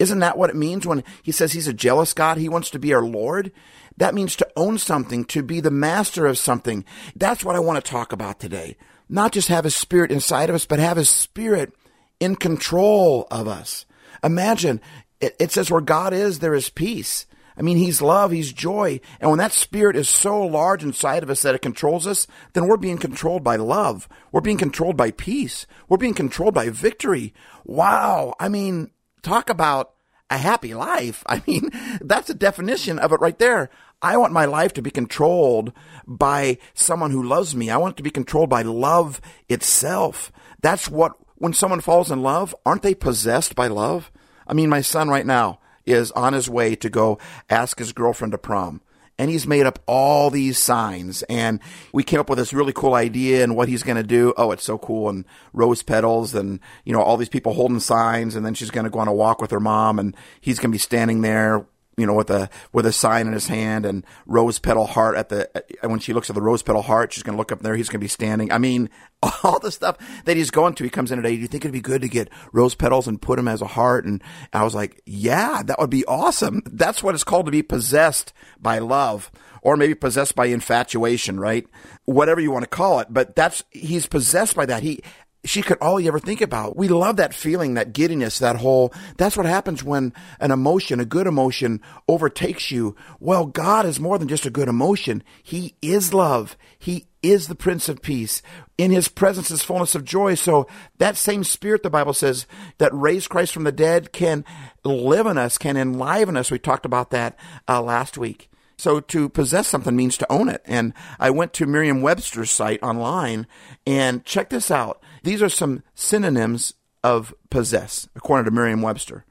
Isn't 0.00 0.18
that 0.18 0.36
what 0.36 0.50
it 0.50 0.56
means 0.56 0.88
when 0.88 1.04
he 1.22 1.30
says 1.30 1.52
he's 1.52 1.68
a 1.68 1.72
jealous 1.72 2.14
God? 2.14 2.38
He 2.38 2.48
wants 2.48 2.70
to 2.70 2.80
be 2.80 2.92
our 2.92 3.04
Lord. 3.04 3.52
That 3.96 4.16
means 4.16 4.34
to 4.36 4.48
own 4.56 4.76
something, 4.76 5.24
to 5.26 5.44
be 5.44 5.60
the 5.60 5.70
master 5.70 6.26
of 6.26 6.36
something. 6.36 6.84
That's 7.14 7.44
what 7.44 7.54
I 7.54 7.60
want 7.60 7.76
to 7.84 7.88
talk 7.88 8.12
about 8.12 8.40
today. 8.40 8.76
Not 9.08 9.30
just 9.30 9.46
have 9.48 9.62
his 9.62 9.76
spirit 9.76 10.10
inside 10.10 10.48
of 10.48 10.56
us, 10.56 10.66
but 10.66 10.80
have 10.80 10.96
his 10.96 11.08
spirit 11.08 11.72
in 12.18 12.34
control 12.34 13.28
of 13.30 13.46
us. 13.46 13.86
Imagine 14.24 14.80
it, 15.20 15.36
it 15.38 15.52
says 15.52 15.70
where 15.70 15.80
God 15.80 16.12
is, 16.12 16.38
there 16.38 16.54
is 16.54 16.70
peace. 16.70 17.26
I 17.56 17.62
mean, 17.62 17.76
He's 17.76 18.00
love, 18.00 18.30
He's 18.30 18.52
joy. 18.52 19.00
And 19.20 19.30
when 19.30 19.38
that 19.38 19.52
spirit 19.52 19.96
is 19.96 20.08
so 20.08 20.40
large 20.40 20.84
inside 20.84 21.22
of 21.22 21.30
us 21.30 21.42
that 21.42 21.54
it 21.54 21.62
controls 21.62 22.06
us, 22.06 22.26
then 22.52 22.66
we're 22.66 22.76
being 22.76 22.98
controlled 22.98 23.42
by 23.42 23.56
love. 23.56 24.08
We're 24.30 24.40
being 24.40 24.58
controlled 24.58 24.96
by 24.96 25.10
peace. 25.10 25.66
We're 25.88 25.96
being 25.96 26.14
controlled 26.14 26.54
by 26.54 26.70
victory. 26.70 27.34
Wow. 27.64 28.34
I 28.38 28.48
mean, 28.48 28.90
talk 29.22 29.50
about 29.50 29.92
a 30.30 30.38
happy 30.38 30.74
life. 30.74 31.24
I 31.26 31.42
mean, 31.46 31.70
that's 32.00 32.28
the 32.28 32.34
definition 32.34 32.98
of 32.98 33.12
it 33.12 33.20
right 33.20 33.38
there. 33.38 33.70
I 34.00 34.16
want 34.16 34.32
my 34.32 34.44
life 34.44 34.72
to 34.74 34.82
be 34.82 34.92
controlled 34.92 35.72
by 36.06 36.58
someone 36.74 37.10
who 37.10 37.22
loves 37.22 37.56
me. 37.56 37.70
I 37.70 37.76
want 37.78 37.94
it 37.94 37.96
to 37.96 38.02
be 38.04 38.10
controlled 38.10 38.50
by 38.50 38.62
love 38.62 39.20
itself. 39.48 40.30
That's 40.60 40.88
what, 40.88 41.16
when 41.34 41.52
someone 41.52 41.80
falls 41.80 42.12
in 42.12 42.22
love, 42.22 42.54
aren't 42.64 42.82
they 42.82 42.94
possessed 42.94 43.56
by 43.56 43.66
love? 43.66 44.12
I 44.48 44.54
mean, 44.54 44.68
my 44.68 44.80
son 44.80 45.08
right 45.08 45.26
now 45.26 45.60
is 45.86 46.10
on 46.12 46.32
his 46.32 46.48
way 46.48 46.74
to 46.76 46.90
go 46.90 47.18
ask 47.48 47.78
his 47.78 47.92
girlfriend 47.92 48.32
to 48.32 48.38
prom. 48.38 48.80
And 49.20 49.30
he's 49.30 49.48
made 49.48 49.66
up 49.66 49.80
all 49.86 50.30
these 50.30 50.58
signs. 50.58 51.24
And 51.24 51.58
we 51.92 52.04
came 52.04 52.20
up 52.20 52.30
with 52.30 52.38
this 52.38 52.52
really 52.52 52.72
cool 52.72 52.94
idea 52.94 53.42
and 53.42 53.56
what 53.56 53.68
he's 53.68 53.82
going 53.82 53.96
to 53.96 54.04
do. 54.04 54.32
Oh, 54.36 54.52
it's 54.52 54.62
so 54.62 54.78
cool. 54.78 55.08
And 55.08 55.24
rose 55.52 55.82
petals 55.82 56.36
and, 56.36 56.60
you 56.84 56.92
know, 56.92 57.02
all 57.02 57.16
these 57.16 57.28
people 57.28 57.54
holding 57.54 57.80
signs. 57.80 58.36
And 58.36 58.46
then 58.46 58.54
she's 58.54 58.70
going 58.70 58.84
to 58.84 58.90
go 58.90 59.00
on 59.00 59.08
a 59.08 59.12
walk 59.12 59.42
with 59.42 59.50
her 59.50 59.58
mom 59.58 59.98
and 59.98 60.16
he's 60.40 60.60
going 60.60 60.70
to 60.70 60.74
be 60.74 60.78
standing 60.78 61.22
there 61.22 61.66
you 61.98 62.06
know, 62.06 62.14
with 62.14 62.30
a 62.30 62.48
with 62.72 62.86
a 62.86 62.92
sign 62.92 63.26
in 63.26 63.32
his 63.32 63.48
hand 63.48 63.84
and 63.84 64.06
rose 64.24 64.58
petal 64.58 64.86
heart 64.86 65.16
at 65.16 65.28
the 65.28 65.50
when 65.82 65.98
she 65.98 66.12
looks 66.12 66.30
at 66.30 66.34
the 66.34 66.42
rose 66.42 66.62
petal 66.62 66.82
heart, 66.82 67.12
she's 67.12 67.22
going 67.22 67.34
to 67.34 67.38
look 67.38 67.52
up 67.52 67.60
there. 67.60 67.76
He's 67.76 67.88
going 67.88 68.00
to 68.00 68.04
be 68.04 68.08
standing. 68.08 68.52
I 68.52 68.58
mean, 68.58 68.88
all 69.42 69.58
the 69.58 69.72
stuff 69.72 69.98
that 70.24 70.36
he's 70.36 70.50
going 70.50 70.74
to. 70.74 70.84
He 70.84 70.90
comes 70.90 71.10
in 71.10 71.16
today. 71.16 71.34
Do 71.34 71.42
you 71.42 71.48
think 71.48 71.64
it'd 71.64 71.72
be 71.72 71.80
good 71.80 72.02
to 72.02 72.08
get 72.08 72.30
rose 72.52 72.74
petals 72.74 73.08
and 73.08 73.20
put 73.20 73.36
them 73.36 73.48
as 73.48 73.60
a 73.60 73.66
heart? 73.66 74.04
And 74.04 74.22
I 74.52 74.64
was 74.64 74.74
like, 74.74 75.02
yeah, 75.04 75.62
that 75.64 75.78
would 75.78 75.90
be 75.90 76.04
awesome. 76.06 76.62
That's 76.66 77.02
what 77.02 77.14
it's 77.14 77.24
called 77.24 77.46
to 77.46 77.52
be 77.52 77.62
possessed 77.62 78.32
by 78.60 78.78
love. 78.78 79.30
Or 79.60 79.76
maybe 79.76 79.96
possessed 79.96 80.36
by 80.36 80.46
infatuation, 80.46 81.40
right? 81.40 81.66
Whatever 82.04 82.40
you 82.40 82.52
want 82.52 82.62
to 82.62 82.70
call 82.70 83.00
it. 83.00 83.08
But 83.10 83.34
that's, 83.34 83.64
he's 83.70 84.06
possessed 84.06 84.54
by 84.54 84.66
that. 84.66 84.84
He, 84.84 85.02
she 85.48 85.62
could 85.62 85.78
all 85.80 85.98
you 85.98 86.08
ever 86.08 86.18
think 86.18 86.40
about. 86.40 86.76
We 86.76 86.88
love 86.88 87.16
that 87.16 87.34
feeling, 87.34 87.74
that 87.74 87.92
giddiness, 87.92 88.38
that 88.38 88.56
whole, 88.56 88.92
that's 89.16 89.36
what 89.36 89.46
happens 89.46 89.82
when 89.82 90.12
an 90.40 90.50
emotion, 90.50 91.00
a 91.00 91.04
good 91.04 91.26
emotion 91.26 91.80
overtakes 92.06 92.70
you. 92.70 92.94
Well, 93.18 93.46
God 93.46 93.86
is 93.86 93.98
more 93.98 94.18
than 94.18 94.28
just 94.28 94.46
a 94.46 94.50
good 94.50 94.68
emotion. 94.68 95.22
He 95.42 95.74
is 95.80 96.12
love. 96.12 96.56
He 96.78 97.06
is 97.22 97.48
the 97.48 97.54
Prince 97.54 97.88
of 97.88 98.02
Peace. 98.02 98.42
In 98.76 98.90
His 98.90 99.08
presence 99.08 99.50
is 99.50 99.62
fullness 99.62 99.94
of 99.94 100.04
joy. 100.04 100.34
So 100.34 100.66
that 100.98 101.16
same 101.16 101.44
spirit, 101.44 101.82
the 101.82 101.90
Bible 101.90 102.14
says, 102.14 102.46
that 102.76 102.92
raised 102.92 103.30
Christ 103.30 103.52
from 103.52 103.64
the 103.64 103.72
dead 103.72 104.12
can 104.12 104.44
live 104.84 105.26
in 105.26 105.38
us, 105.38 105.58
can 105.58 105.76
enliven 105.76 106.36
us. 106.36 106.50
We 106.50 106.58
talked 106.58 106.86
about 106.86 107.10
that 107.10 107.36
uh, 107.66 107.82
last 107.82 108.18
week. 108.18 108.50
So 108.78 109.00
to 109.00 109.28
possess 109.28 109.66
something 109.66 109.94
means 109.94 110.16
to 110.18 110.32
own 110.32 110.48
it. 110.48 110.62
And 110.64 110.94
I 111.18 111.30
went 111.30 111.52
to 111.54 111.66
Merriam-Webster's 111.66 112.50
site 112.50 112.82
online 112.82 113.46
and 113.86 114.24
check 114.24 114.48
this 114.48 114.70
out. 114.70 115.02
These 115.24 115.42
are 115.42 115.48
some 115.48 115.82
synonyms 115.94 116.74
of 117.04 117.34
possess, 117.50 118.08
according 118.14 118.46
to 118.46 118.50
Merriam-Webster. 118.52 119.24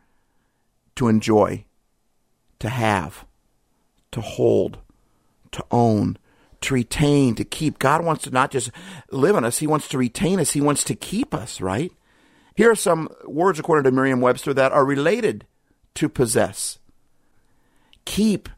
To 0.97 1.07
enjoy, 1.07 1.65
to 2.59 2.69
have, 2.69 3.25
to 4.11 4.19
hold, 4.19 4.79
to 5.51 5.63
own, 5.71 6.17
to 6.61 6.73
retain, 6.73 7.35
to 7.35 7.45
keep. 7.45 7.79
God 7.79 8.03
wants 8.03 8.23
to 8.23 8.31
not 8.31 8.51
just 8.51 8.71
live 9.11 9.35
in 9.35 9.45
us, 9.45 9.59
He 9.59 9.67
wants 9.67 9.87
to 9.89 9.97
retain 9.97 10.39
us, 10.39 10.51
He 10.51 10.61
wants 10.61 10.83
to 10.85 10.95
keep 10.95 11.33
us, 11.33 11.61
right? 11.61 11.91
Here 12.55 12.71
are 12.71 12.75
some 12.75 13.09
words, 13.25 13.59
according 13.59 13.83
to 13.83 13.91
Merriam 13.91 14.19
Webster, 14.19 14.53
that 14.55 14.71
are 14.71 14.83
related 14.83 15.45
to 15.95 16.09
possess 16.09 16.79
keep, 18.05 18.49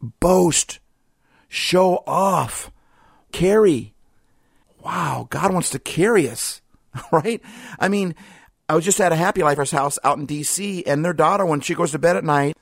boast, 0.00 0.78
show 1.48 2.02
off, 2.06 2.70
carry. 3.32 3.94
Wow, 4.82 5.26
God 5.30 5.52
wants 5.52 5.70
to 5.70 5.78
carry 5.78 6.28
us, 6.28 6.60
right? 7.12 7.42
I 7.78 7.88
mean, 7.88 8.14
I 8.68 8.74
was 8.74 8.84
just 8.84 9.00
at 9.00 9.12
a 9.12 9.16
Happy 9.16 9.42
Lifers 9.42 9.70
house 9.72 9.98
out 10.04 10.18
in 10.18 10.26
DC, 10.26 10.84
and 10.86 11.04
their 11.04 11.12
daughter, 11.12 11.44
when 11.44 11.60
she 11.60 11.74
goes 11.74 11.90
to 11.90 11.98
bed 11.98 12.16
at 12.16 12.24
night, 12.24 12.56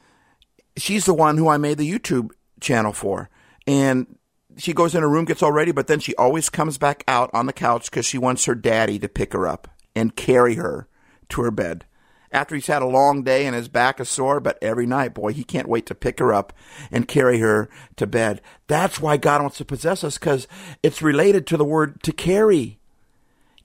she's 0.77 1.05
the 1.05 1.15
one 1.15 1.37
who 1.37 1.49
I 1.49 1.59
made 1.59 1.79
the 1.79 1.91
YouTube 1.91 2.31
channel 2.61 2.93
for. 2.93 3.29
And 3.67 4.19
she 4.57 4.73
goes 4.73 4.95
in 4.95 5.03
her 5.03 5.09
room, 5.09 5.25
gets 5.25 5.43
all 5.43 5.53
ready, 5.53 5.73
but 5.73 5.87
then 5.87 6.01
she 6.01 6.15
always 6.17 6.49
comes 6.49 6.79
back 6.79 7.05
out 7.07 7.31
on 7.33 7.47
the 7.47 7.53
couch 7.53 7.91
because 7.91 8.07
she 8.07 8.19
wants 8.19 8.47
her 8.47 8.55
daddy 8.55 8.99
to 8.99 9.09
pick 9.09 9.33
her 9.33 9.47
up 9.47 9.69
and 9.95 10.17
carry 10.17 10.55
her 10.55 10.89
to 11.29 11.43
her 11.43 11.51
bed. 11.51 11.85
After 12.33 12.55
he's 12.55 12.67
had 12.67 12.83
a 12.83 12.87
long 12.87 13.23
day 13.23 13.47
and 13.47 13.55
his 13.55 13.69
back 13.69 14.01
is 14.01 14.09
sore, 14.09 14.41
but 14.41 14.59
every 14.63 14.87
night, 14.87 15.15
boy, 15.15 15.33
he 15.33 15.45
can't 15.45 15.69
wait 15.69 15.87
to 15.87 15.95
pick 15.95 16.19
her 16.19 16.33
up 16.33 16.53
and 16.91 17.09
carry 17.09 17.39
her 17.39 17.69
to 17.97 18.07
bed. 18.07 18.41
That's 18.67 19.01
why 19.01 19.17
God 19.17 19.41
wants 19.41 19.59
to 19.59 19.65
possess 19.65 20.05
us 20.05 20.19
because 20.19 20.47
it's 20.83 21.03
related 21.03 21.47
to 21.49 21.57
the 21.57 21.65
word 21.65 22.03
to 22.03 22.13
carry, 22.13 22.79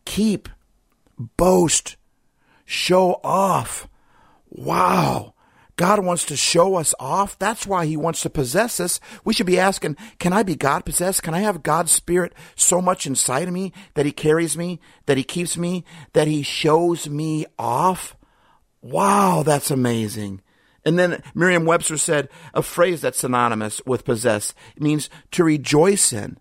keep, 0.05 0.49
boast, 1.37 1.95
show 2.65 3.19
off. 3.23 3.87
Wow. 4.49 5.33
God 5.75 6.05
wants 6.05 6.23
to 6.25 6.37
show 6.37 6.75
us 6.75 6.93
off. 6.99 7.37
That's 7.39 7.65
why 7.65 7.87
he 7.87 7.97
wants 7.97 8.21
to 8.21 8.29
possess 8.29 8.79
us. 8.79 8.99
We 9.25 9.33
should 9.33 9.47
be 9.47 9.59
asking, 9.59 9.97
can 10.19 10.31
I 10.31 10.43
be 10.43 10.55
God 10.55 10.85
possessed? 10.85 11.23
Can 11.23 11.33
I 11.33 11.39
have 11.39 11.63
God's 11.63 11.91
spirit 11.91 12.33
so 12.55 12.79
much 12.79 13.07
inside 13.07 13.47
of 13.47 13.53
me 13.53 13.73
that 13.95 14.05
he 14.05 14.11
carries 14.11 14.55
me, 14.55 14.79
that 15.07 15.17
he 15.17 15.23
keeps 15.23 15.57
me, 15.57 15.83
that 16.13 16.27
he 16.27 16.43
shows 16.43 17.09
me 17.09 17.47
off? 17.57 18.15
Wow, 18.83 19.43
that's 19.43 19.71
amazing. 19.71 20.41
And 20.85 20.99
then 20.99 21.23
Merriam 21.33 21.65
Webster 21.65 21.97
said 21.97 22.27
a 22.53 22.61
phrase 22.61 23.01
that's 23.01 23.19
synonymous 23.19 23.81
with 23.85 24.03
possess. 24.03 24.53
It 24.75 24.83
means 24.83 25.09
to 25.31 25.45
rejoice 25.45 26.11
in. 26.11 26.37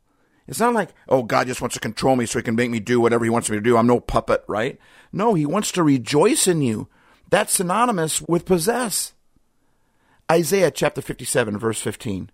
It's 0.48 0.58
not 0.58 0.74
like, 0.74 0.90
oh, 1.08 1.22
God 1.22 1.46
just 1.46 1.60
wants 1.60 1.74
to 1.74 1.80
control 1.80 2.16
me 2.16 2.26
so 2.26 2.40
he 2.40 2.42
can 2.42 2.56
make 2.56 2.70
me 2.70 2.80
do 2.80 3.00
whatever 3.00 3.24
he 3.24 3.30
wants 3.30 3.48
me 3.48 3.56
to 3.56 3.62
do. 3.62 3.76
I'm 3.76 3.86
no 3.86 4.00
puppet, 4.00 4.44
right? 4.48 4.76
No, 5.12 5.34
he 5.34 5.46
wants 5.46 5.70
to 5.72 5.84
rejoice 5.84 6.48
in 6.48 6.62
you. 6.62 6.88
That's 7.30 7.52
synonymous 7.54 8.20
with 8.22 8.44
possess. 8.44 9.14
Isaiah 10.30 10.72
chapter 10.72 11.00
57, 11.00 11.56
verse 11.58 11.80
15. 11.80 12.30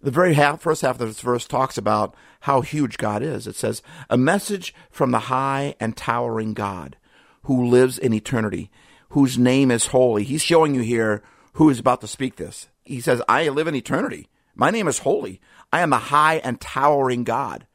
The 0.00 0.10
very 0.12 0.34
half, 0.34 0.60
first 0.60 0.82
half 0.82 1.00
of 1.00 1.08
this 1.08 1.20
verse 1.20 1.46
talks 1.46 1.76
about 1.76 2.14
how 2.40 2.60
huge 2.60 2.96
God 2.96 3.22
is. 3.22 3.48
It 3.48 3.56
says, 3.56 3.82
A 4.08 4.16
message 4.16 4.72
from 4.90 5.10
the 5.10 5.18
high 5.18 5.74
and 5.80 5.96
towering 5.96 6.54
God 6.54 6.96
who 7.44 7.64
lives 7.66 7.98
in 7.98 8.12
eternity, 8.12 8.70
whose 9.12 9.38
name 9.38 9.70
is 9.70 9.86
holy. 9.86 10.24
He's 10.24 10.42
showing 10.42 10.74
you 10.74 10.80
here 10.80 11.22
who 11.54 11.68
is 11.68 11.78
about 11.78 12.00
to 12.00 12.06
speak 12.06 12.36
this. 12.36 12.68
He 12.82 13.00
says, 13.00 13.22
I 13.28 13.48
live 13.48 13.66
in 13.66 13.74
eternity. 13.74 14.28
My 14.54 14.70
name 14.70 14.88
is 14.88 15.00
holy. 15.00 15.40
I 15.72 15.80
am 15.80 15.90
the 15.90 15.98
high 15.98 16.36
and 16.36 16.60
towering 16.60 17.24
God. 17.24 17.66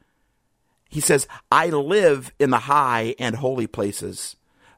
He 0.88 1.00
says, 1.00 1.28
I 1.50 1.68
live 1.68 2.32
in 2.38 2.50
the 2.50 2.58
high 2.58 3.14
and 3.18 3.36
holy 3.36 3.66
places, 3.66 4.36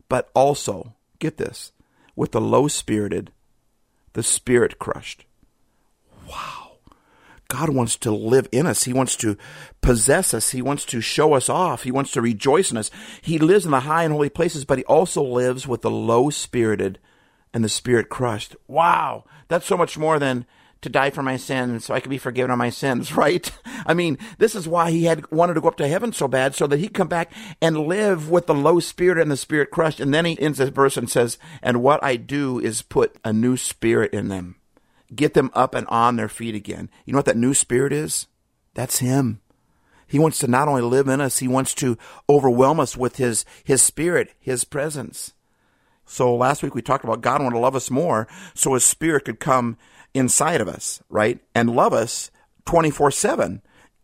but 0.09 0.31
also, 0.35 0.95
get 1.19 1.37
this, 1.37 1.73
with 2.15 2.33
the 2.33 2.41
low 2.41 2.69
spirited 2.69 3.33
the 4.13 4.23
spirit 4.23 4.79
crushed. 4.79 5.25
Wow. 6.29 6.60
God 7.51 7.71
wants 7.71 7.97
to 7.97 8.13
live 8.13 8.49
in 8.53 8.65
us. 8.67 8.85
He 8.85 8.93
wants 8.93 9.17
to 9.17 9.37
possess 9.81 10.33
us. 10.33 10.51
He 10.51 10.63
wants 10.63 10.85
to 10.87 11.01
show 11.01 11.35
us 11.35 11.49
off. 11.49 11.83
He 11.83 11.91
wants 11.91 12.13
to 12.13 12.23
rejoice 12.23 12.71
in 12.71 12.77
us. 12.77 12.93
He 13.21 13.39
lives 13.39 13.65
in 13.65 13.73
the 13.73 13.81
high 13.81 14.05
and 14.05 14.13
holy 14.13 14.31
places, 14.31 14.65
but 14.65 14.79
he 14.79 14.85
also 14.85 15.23
lives 15.23 15.67
with 15.67 15.83
the 15.83 15.91
low 15.91 16.31
spirited 16.31 17.01
and 17.53 17.65
the 17.65 17.69
spirit 17.69 18.09
crushed. 18.09 18.55
Wow. 18.69 19.25
That's 19.49 19.67
so 19.67 19.77
much 19.77 19.99
more 19.99 20.21
than 20.21 20.47
to 20.83 20.89
die 20.89 21.11
for 21.11 21.25
my 21.25 21.37
sins 21.37 21.85
so 21.85 21.93
I 21.93 21.99
could 21.99 22.09
be 22.09 22.19
forgiven 22.19 22.53
of 22.53 22.59
my 22.59 22.71
sins, 22.71 23.13
right? 23.17 23.51
I 23.85 23.95
mean, 23.95 24.17
this 24.39 24.55
is 24.55 24.69
why 24.69 24.93
he 24.93 25.05
had 25.05 25.29
wanted 25.33 25.55
to 25.55 25.61
go 25.61 25.69
up 25.69 25.77
to 25.79 25.89
heaven 25.89 26.13
so 26.13 26.29
bad 26.29 26.55
so 26.55 26.69
that 26.69 26.79
he'd 26.79 26.95
come 26.95 27.09
back 27.09 27.33
and 27.61 27.89
live 27.89 28.31
with 28.31 28.47
the 28.47 28.55
low 28.55 28.79
spirit 28.79 29.19
and 29.19 29.31
the 29.31 29.37
spirit 29.37 29.73
crushed. 29.73 29.99
And 29.99 30.15
then 30.15 30.25
he 30.25 30.41
ends 30.41 30.59
this 30.59 30.71
verse 30.71 30.97
and 30.97 31.11
says, 31.11 31.37
and 31.65 31.83
what 31.83 32.03
I 32.05 32.15
do 32.15 32.61
is 32.61 32.83
put 32.83 33.17
a 33.25 33.33
new 33.33 33.57
spirit 33.57 34.15
in 34.15 34.29
them, 34.29 34.55
get 35.15 35.35
them 35.35 35.51
up 35.55 35.75
and 35.75 35.87
on 35.89 36.17
their 36.17 36.29
feet 36.29 36.55
again. 36.55 36.91
You 37.05 37.13
know 37.13 37.19
what 37.19 37.27
that 37.27 37.37
new 37.37 37.55
spirit 37.55 37.93
is? 37.93 38.27
That's 38.75 38.99
him. 38.99 39.41
He 40.07 40.19
wants 40.19 40.39
to 40.41 40.49
not 40.49 40.69
only 40.69 40.83
live 40.83 41.09
in 41.09 41.21
us, 41.21 41.39
he 41.39 41.49
wants 41.49 41.75
to 41.75 41.97
overwhelm 42.29 42.81
us 42.81 42.97
with 42.97 43.17
his, 43.17 43.45
his 43.63 43.81
spirit, 43.81 44.35
his 44.41 44.65
presence. 44.65 45.35
So 46.05 46.35
last 46.35 46.63
week 46.63 46.75
we 46.75 46.83
talked 46.83 47.05
about 47.05 47.21
God 47.21 47.41
wanted 47.41 47.55
to 47.55 47.61
love 47.61 47.77
us 47.77 47.91
more 47.91 48.27
so 48.55 48.75
his 48.75 48.85
spirit 48.85 49.25
could 49.25 49.39
come 49.39 49.77
inside 50.13 50.61
of 50.61 50.67
us, 50.67 51.01
right? 51.09 51.39
And 51.55 51.71
love 51.71 51.93
us 51.93 52.33
24 52.67 53.13
7 53.13 53.63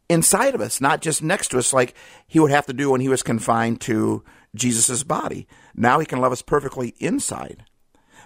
inside 0.09 0.55
of 0.55 0.61
us, 0.61 0.81
not 0.81 1.03
just 1.03 1.23
next 1.23 1.49
to 1.49 1.59
us 1.59 1.73
like 1.73 1.95
he 2.27 2.39
would 2.39 2.53
have 2.53 2.67
to 2.67 2.73
do 2.73 2.91
when 2.91 3.01
he 3.01 3.09
was 3.09 3.25
confined 3.25 3.81
to 3.83 4.23
Jesus' 4.55 5.03
body. 5.03 5.47
Now 5.75 5.99
he 5.99 6.07
can 6.07 6.21
love 6.21 6.33
us 6.33 6.43
perfectly 6.43 6.95
inside. 6.99 7.65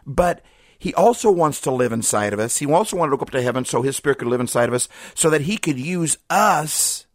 But 0.07 0.43
he 0.81 0.95
also 0.95 1.31
wants 1.31 1.61
to 1.61 1.71
live 1.71 1.93
inside 1.93 2.33
of 2.33 2.41
us. 2.41 2.57
He 2.57 2.67
also 2.67 2.97
wanted 2.97 3.11
to 3.11 3.19
go 3.19 3.23
up 3.23 3.31
to 3.31 3.43
heaven 3.43 3.67
so 3.67 3.83
his 3.83 3.97
spirit 3.97 4.19
could 4.19 4.29
live 4.29 4.41
inside 4.41 4.67
of 4.67 4.75
us 4.75 4.89
so 5.15 5.29
that 5.29 5.43
he 5.43 5.59
could 5.59 5.79
use 5.79 6.17
us 6.31 7.07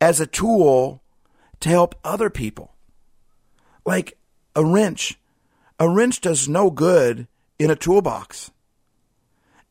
as 0.00 0.20
a 0.20 0.26
tool 0.26 1.02
to 1.58 1.68
help 1.68 1.96
other 2.04 2.30
people. 2.30 2.76
Like 3.84 4.16
a 4.54 4.64
wrench. 4.64 5.18
A 5.80 5.90
wrench 5.90 6.20
does 6.20 6.48
no 6.48 6.70
good 6.70 7.26
in 7.58 7.72
a 7.72 7.76
toolbox. 7.76 8.52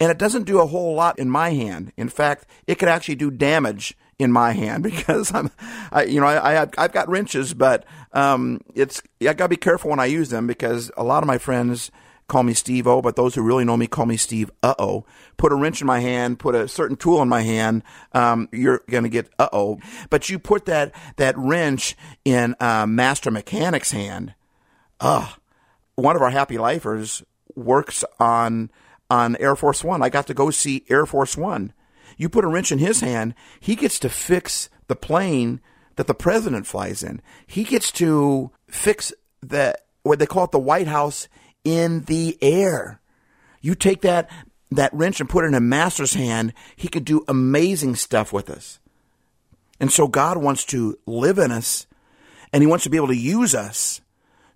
And 0.02 0.12
it 0.12 0.18
doesn't 0.18 0.44
do 0.44 0.60
a 0.60 0.66
whole 0.66 0.94
lot 0.94 1.18
in 1.18 1.30
my 1.30 1.52
hand. 1.52 1.94
In 1.96 2.10
fact, 2.10 2.46
it 2.68 2.80
could 2.80 2.90
actually 2.90 3.16
do 3.16 3.32
damage 3.32 3.96
in 4.20 4.30
my 4.30 4.52
hand 4.52 4.84
because 4.92 5.34
I'm, 5.34 5.52
I, 5.90 6.04
you 6.04 6.20
know, 6.20 6.28
I, 6.28 6.64
I 6.64 6.68
I've 6.78 6.92
got 6.92 7.08
wrenches, 7.08 7.54
but 7.54 7.86
um, 8.12 8.60
it's 8.76 9.02
I 9.22 9.32
got 9.32 9.46
to 9.46 9.48
be 9.48 9.56
careful 9.56 9.90
when 9.90 10.02
I 10.02 10.06
use 10.08 10.32
them 10.32 10.48
because 10.48 10.92
a 10.98 11.04
lot 11.06 11.24
of 11.24 11.28
my 11.28 11.38
friends 11.38 11.90
call 12.28 12.44
me 12.44 12.54
Steve 12.54 12.88
O, 12.88 13.02
but 13.02 13.16
those 13.16 13.36
who 13.36 13.42
really 13.42 13.66
know 13.66 13.78
me 13.78 13.88
call 13.88 14.06
me 14.06 14.18
Steve 14.18 14.50
Uh 14.62 14.76
Oh. 14.80 15.06
Put 15.38 15.52
a 15.52 15.56
wrench 15.56 15.82
in 15.82 15.88
my 15.88 16.00
hand, 16.00 16.40
put 16.40 16.56
a 16.56 16.68
certain 16.68 16.98
tool 16.98 17.22
in 17.22 17.30
my 17.30 17.42
hand, 17.42 17.84
um, 18.14 18.50
you're 18.52 18.82
gonna 18.90 19.10
get 19.10 19.30
Uh 19.40 19.50
Oh. 19.54 19.80
But 20.10 20.30
you 20.30 20.40
put 20.40 20.66
that 20.66 20.94
that 21.18 21.38
wrench 21.38 21.96
in 22.26 22.56
a 22.60 22.88
master 22.88 23.32
mechanic's 23.32 23.92
hand. 23.92 24.34
Ah, 25.00 25.38
one 25.96 26.16
of 26.16 26.22
our 26.22 26.30
happy 26.30 26.58
lifers 26.58 27.24
works 27.56 28.04
on 28.20 28.72
on 29.10 29.36
Air 29.38 29.56
Force 29.56 29.84
One. 29.84 30.02
I 30.02 30.10
got 30.10 30.28
to 30.28 30.34
go 30.34 30.50
see 30.50 30.86
Air 30.90 31.06
Force 31.06 31.38
One. 31.38 31.74
You 32.18 32.30
put 32.30 32.46
a 32.46 32.48
wrench 32.48 32.72
in 32.72 32.80
his 32.80 33.02
hand, 33.02 33.34
he 33.60 33.76
gets 33.76 34.00
to 34.00 34.10
fix 34.10 34.70
the 34.88 34.96
plane 34.96 35.62
that 35.96 36.08
the 36.08 36.14
president 36.14 36.66
flies 36.68 37.04
in. 37.04 37.22
He 37.46 37.64
gets 37.64 37.92
to 37.94 38.52
fix 38.68 39.14
the 39.42 39.78
what 40.04 40.20
they 40.20 40.26
call 40.26 40.46
it 40.46 40.52
the 40.52 40.60
White 40.60 40.88
House 40.88 41.28
in 41.64 42.02
the 42.02 42.38
air. 42.42 43.00
You 43.62 43.76
take 43.76 44.02
that 44.02 44.30
that 44.72 44.94
wrench 44.94 45.20
and 45.20 45.30
put 45.30 45.44
it 45.44 45.48
in 45.48 45.54
a 45.54 45.60
master's 45.60 46.16
hand, 46.16 46.54
he 46.76 46.88
could 46.88 47.06
do 47.06 47.24
amazing 47.28 47.96
stuff 47.96 48.34
with 48.34 48.50
us. 48.50 48.80
And 49.80 49.92
so 49.92 50.08
God 50.08 50.38
wants 50.38 50.66
to 50.66 50.98
live 51.06 51.38
in 51.38 51.52
us 51.52 51.86
and 52.52 52.64
he 52.64 52.68
wants 52.68 52.84
to 52.84 52.90
be 52.90 52.98
able 52.98 53.08
to 53.08 53.16
use 53.16 53.54
us 53.54 54.02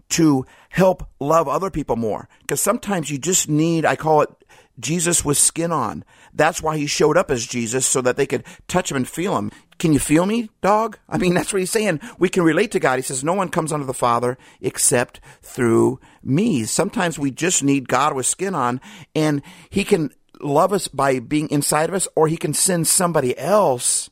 to 0.09 0.45
help 0.69 1.07
love 1.19 1.47
other 1.47 1.69
people 1.69 1.95
more. 1.95 2.29
Because 2.41 2.61
sometimes 2.61 3.09
you 3.09 3.17
just 3.17 3.49
need, 3.49 3.85
I 3.85 3.95
call 3.95 4.21
it 4.21 4.29
Jesus 4.79 5.25
with 5.25 5.37
skin 5.37 5.71
on. 5.71 6.03
That's 6.33 6.61
why 6.61 6.77
he 6.77 6.87
showed 6.87 7.17
up 7.17 7.31
as 7.31 7.45
Jesus 7.45 7.85
so 7.85 8.01
that 8.01 8.15
they 8.15 8.25
could 8.25 8.43
touch 8.67 8.91
him 8.91 8.97
and 8.97 9.07
feel 9.07 9.37
him. 9.37 9.51
Can 9.79 9.93
you 9.93 9.99
feel 9.99 10.25
me, 10.25 10.49
dog? 10.61 10.97
I 11.09 11.17
mean, 11.17 11.33
that's 11.35 11.51
what 11.51 11.59
he's 11.59 11.71
saying. 11.71 11.99
We 12.19 12.29
can 12.29 12.43
relate 12.43 12.71
to 12.71 12.79
God. 12.79 12.97
He 12.97 13.03
says, 13.03 13.23
no 13.23 13.33
one 13.33 13.49
comes 13.49 13.71
unto 13.71 13.85
the 13.85 13.93
Father 13.93 14.37
except 14.61 15.19
through 15.41 15.99
me. 16.23 16.63
Sometimes 16.65 17.17
we 17.17 17.31
just 17.31 17.63
need 17.63 17.87
God 17.87 18.13
with 18.13 18.25
skin 18.25 18.55
on 18.55 18.81
and 19.15 19.41
he 19.69 19.83
can 19.83 20.11
love 20.39 20.73
us 20.73 20.87
by 20.87 21.19
being 21.19 21.49
inside 21.49 21.89
of 21.89 21.95
us 21.95 22.07
or 22.15 22.27
he 22.27 22.37
can 22.37 22.53
send 22.53 22.87
somebody 22.87 23.37
else 23.37 24.09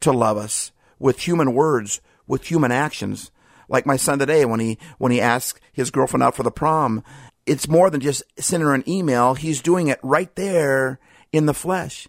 to 0.00 0.12
love 0.12 0.36
us 0.36 0.72
with 0.98 1.20
human 1.20 1.54
words, 1.54 2.00
with 2.26 2.46
human 2.50 2.70
actions. 2.70 3.30
Like 3.68 3.86
my 3.86 3.96
son 3.96 4.18
today 4.18 4.44
when 4.44 4.60
he, 4.60 4.78
when 4.98 5.12
he 5.12 5.20
asked 5.20 5.60
his 5.72 5.90
girlfriend 5.90 6.22
out 6.22 6.36
for 6.36 6.42
the 6.42 6.50
prom 6.50 7.02
it's 7.46 7.68
more 7.68 7.90
than 7.90 8.00
just 8.00 8.22
sending 8.38 8.66
her 8.66 8.74
an 8.74 8.88
email. 8.88 9.34
He's 9.34 9.60
doing 9.60 9.88
it 9.88 9.98
right 10.02 10.34
there 10.36 10.98
in 11.32 11.46
the 11.46 11.54
flesh. 11.54 12.08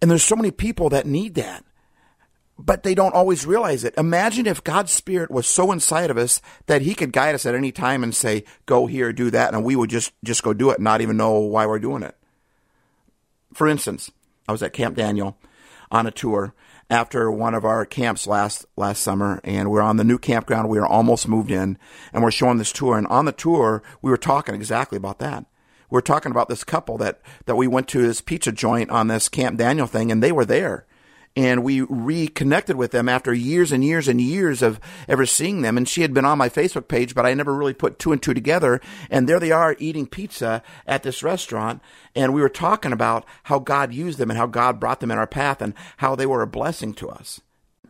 And 0.00 0.10
there's 0.10 0.24
so 0.24 0.36
many 0.36 0.50
people 0.50 0.88
that 0.88 1.06
need 1.06 1.34
that, 1.36 1.64
but 2.58 2.82
they 2.82 2.94
don't 2.94 3.14
always 3.14 3.46
realize 3.46 3.84
it. 3.84 3.94
Imagine 3.96 4.46
if 4.46 4.64
God's 4.64 4.90
Spirit 4.90 5.30
was 5.30 5.46
so 5.46 5.70
inside 5.70 6.10
of 6.10 6.18
us 6.18 6.40
that 6.66 6.82
He 6.82 6.94
could 6.94 7.12
guide 7.12 7.36
us 7.36 7.46
at 7.46 7.54
any 7.54 7.70
time 7.70 8.02
and 8.02 8.14
say, 8.14 8.44
go 8.66 8.86
here, 8.86 9.12
do 9.12 9.30
that, 9.30 9.54
and 9.54 9.64
we 9.64 9.76
would 9.76 9.90
just, 9.90 10.12
just 10.24 10.42
go 10.42 10.52
do 10.52 10.70
it 10.70 10.78
and 10.78 10.84
not 10.84 11.00
even 11.00 11.16
know 11.16 11.38
why 11.38 11.66
we're 11.66 11.78
doing 11.78 12.02
it. 12.02 12.16
For 13.54 13.68
instance, 13.68 14.10
I 14.48 14.52
was 14.52 14.62
at 14.62 14.72
Camp 14.72 14.96
Daniel 14.96 15.38
on 15.90 16.06
a 16.06 16.10
tour 16.10 16.52
after 16.92 17.30
one 17.30 17.54
of 17.54 17.64
our 17.64 17.86
camps 17.86 18.26
last 18.26 18.66
last 18.76 19.02
summer, 19.02 19.40
and 19.44 19.70
we're 19.70 19.80
on 19.80 19.96
the 19.96 20.04
new 20.04 20.18
campground. 20.18 20.68
We 20.68 20.78
are 20.78 20.86
almost 20.86 21.26
moved 21.26 21.50
in, 21.50 21.78
and 22.12 22.22
we're 22.22 22.30
showing 22.30 22.58
this 22.58 22.70
tour. 22.70 22.98
And 22.98 23.06
on 23.06 23.24
the 23.24 23.32
tour, 23.32 23.82
we 24.02 24.10
were 24.10 24.18
talking 24.18 24.54
exactly 24.54 24.96
about 24.96 25.18
that. 25.18 25.46
We 25.88 25.98
are 25.98 26.02
talking 26.02 26.30
about 26.30 26.50
this 26.50 26.64
couple 26.64 26.98
that 26.98 27.22
that 27.46 27.56
we 27.56 27.66
went 27.66 27.88
to 27.88 28.02
this 28.02 28.20
pizza 28.20 28.52
joint 28.52 28.90
on 28.90 29.08
this 29.08 29.30
Camp 29.30 29.56
Daniel 29.56 29.86
thing, 29.86 30.12
and 30.12 30.22
they 30.22 30.32
were 30.32 30.44
there 30.44 30.86
and 31.34 31.64
we 31.64 31.80
reconnected 31.80 32.76
with 32.76 32.90
them 32.90 33.08
after 33.08 33.32
years 33.32 33.72
and 33.72 33.82
years 33.82 34.06
and 34.06 34.20
years 34.20 34.60
of 34.60 34.78
ever 35.08 35.24
seeing 35.24 35.62
them. 35.62 35.76
And 35.76 35.88
she 35.88 36.02
had 36.02 36.12
been 36.12 36.24
on 36.24 36.38
my 36.38 36.48
Facebook 36.48 36.88
page, 36.88 37.14
but 37.14 37.24
I 37.24 37.32
never 37.32 37.54
really 37.54 37.72
put 37.72 37.98
two 37.98 38.12
and 38.12 38.22
two 38.22 38.34
together. 38.34 38.80
And 39.10 39.28
there 39.28 39.40
they 39.40 39.52
are 39.52 39.76
eating 39.78 40.06
pizza 40.06 40.62
at 40.86 41.02
this 41.02 41.22
restaurant. 41.22 41.80
And 42.14 42.34
we 42.34 42.42
were 42.42 42.50
talking 42.50 42.92
about 42.92 43.24
how 43.44 43.58
God 43.58 43.94
used 43.94 44.18
them 44.18 44.30
and 44.30 44.38
how 44.38 44.46
God 44.46 44.78
brought 44.78 45.00
them 45.00 45.10
in 45.10 45.18
our 45.18 45.26
path 45.26 45.62
and 45.62 45.74
how 45.98 46.14
they 46.14 46.26
were 46.26 46.42
a 46.42 46.46
blessing 46.46 46.92
to 46.94 47.08
us. 47.08 47.40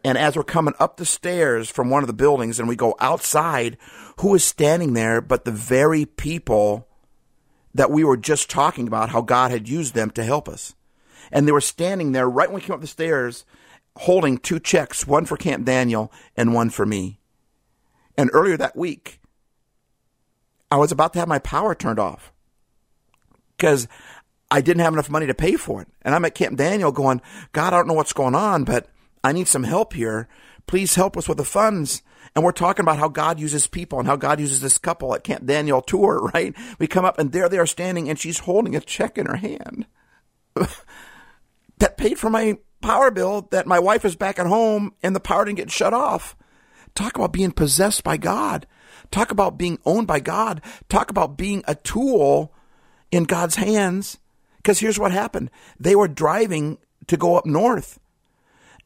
And 0.04 0.18
as 0.18 0.37
we're 0.37 0.44
coming 0.44 0.75
up 0.78 0.96
the 0.96 1.06
stairs 1.06 1.70
from 1.70 1.90
one 1.90 2.02
of 2.02 2.08
the 2.08 2.12
buildings 2.12 2.58
and 2.58 2.68
we 2.68 2.76
go 2.76 2.96
outside, 3.00 3.76
who 4.20 4.34
is 4.34 4.44
standing 4.44 4.94
there 4.94 5.20
but 5.20 5.44
the 5.44 5.52
very 5.52 6.04
people 6.04 6.88
that 7.75 7.90
we 7.90 8.04
were 8.04 8.16
just 8.16 8.50
talking 8.50 8.87
about 8.87 9.11
how 9.11 9.20
God 9.20 9.50
had 9.50 9.68
used 9.68 9.94
them 9.94 10.11
to 10.12 10.25
help 10.25 10.49
us? 10.49 10.75
And 11.32 11.48
they 11.48 11.52
were 11.52 11.60
standing 11.60 12.12
there 12.12 12.28
right 12.28 12.48
when 12.48 12.56
we 12.56 12.60
came 12.60 12.74
up 12.74 12.80
the 12.80 12.86
stairs 12.86 13.44
holding 13.96 14.38
two 14.38 14.60
checks, 14.60 15.06
one 15.06 15.24
for 15.24 15.36
Camp 15.36 15.64
Daniel 15.64 16.12
and 16.36 16.54
one 16.54 16.70
for 16.70 16.86
me. 16.86 17.18
And 18.16 18.30
earlier 18.32 18.56
that 18.56 18.76
week, 18.76 19.20
I 20.70 20.76
was 20.76 20.92
about 20.92 21.12
to 21.14 21.18
have 21.18 21.28
my 21.28 21.38
power 21.38 21.74
turned 21.74 21.98
off 21.98 22.32
because 23.56 23.88
I 24.50 24.60
didn't 24.60 24.82
have 24.82 24.92
enough 24.92 25.10
money 25.10 25.26
to 25.26 25.34
pay 25.34 25.56
for 25.56 25.82
it. 25.82 25.88
And 26.02 26.14
I'm 26.14 26.24
at 26.24 26.34
Camp 26.34 26.56
Daniel 26.56 26.92
going, 26.92 27.22
God, 27.52 27.72
I 27.72 27.76
don't 27.76 27.88
know 27.88 27.94
what's 27.94 28.12
going 28.12 28.34
on, 28.34 28.64
but 28.64 28.88
I 29.24 29.32
need 29.32 29.48
some 29.48 29.64
help 29.64 29.92
here. 29.92 30.28
Please 30.66 30.94
help 30.94 31.16
us 31.16 31.28
with 31.28 31.38
the 31.38 31.44
funds. 31.44 32.02
And 32.34 32.44
we're 32.44 32.52
talking 32.52 32.82
about 32.82 32.98
how 32.98 33.08
God 33.08 33.38
uses 33.38 33.66
people 33.66 33.98
and 33.98 34.08
how 34.08 34.16
God 34.16 34.40
uses 34.40 34.60
this 34.60 34.78
couple 34.78 35.14
at 35.14 35.24
Camp 35.24 35.44
Daniel 35.44 35.82
tour, 35.82 36.30
right? 36.34 36.54
We 36.78 36.86
come 36.86 37.04
up 37.04 37.18
and 37.18 37.32
there 37.32 37.48
they 37.48 37.58
are 37.58 37.66
standing 37.66 38.08
and 38.08 38.18
she's 38.18 38.40
holding 38.40 38.74
a 38.76 38.80
check 38.80 39.18
in 39.18 39.26
her 39.26 39.36
hand 39.36 39.86
that 41.82 41.96
paid 41.96 42.16
for 42.16 42.30
my 42.30 42.56
power 42.80 43.10
bill 43.10 43.48
that 43.50 43.66
my 43.66 43.80
wife 43.80 44.04
is 44.04 44.14
back 44.14 44.38
at 44.38 44.46
home 44.46 44.94
and 45.02 45.16
the 45.16 45.20
power 45.20 45.44
didn't 45.44 45.56
get 45.56 45.70
shut 45.70 45.92
off. 45.92 46.36
Talk 46.94 47.16
about 47.16 47.32
being 47.32 47.50
possessed 47.50 48.04
by 48.04 48.16
God. 48.16 48.68
Talk 49.10 49.32
about 49.32 49.58
being 49.58 49.80
owned 49.84 50.06
by 50.06 50.20
God. 50.20 50.62
Talk 50.88 51.10
about 51.10 51.36
being 51.36 51.64
a 51.66 51.74
tool 51.74 52.54
in 53.10 53.24
God's 53.24 53.56
hands. 53.56 54.18
Because 54.58 54.78
here's 54.78 54.98
what 54.98 55.10
happened. 55.10 55.50
They 55.80 55.96
were 55.96 56.06
driving 56.06 56.78
to 57.08 57.16
go 57.16 57.34
up 57.34 57.46
north 57.46 57.98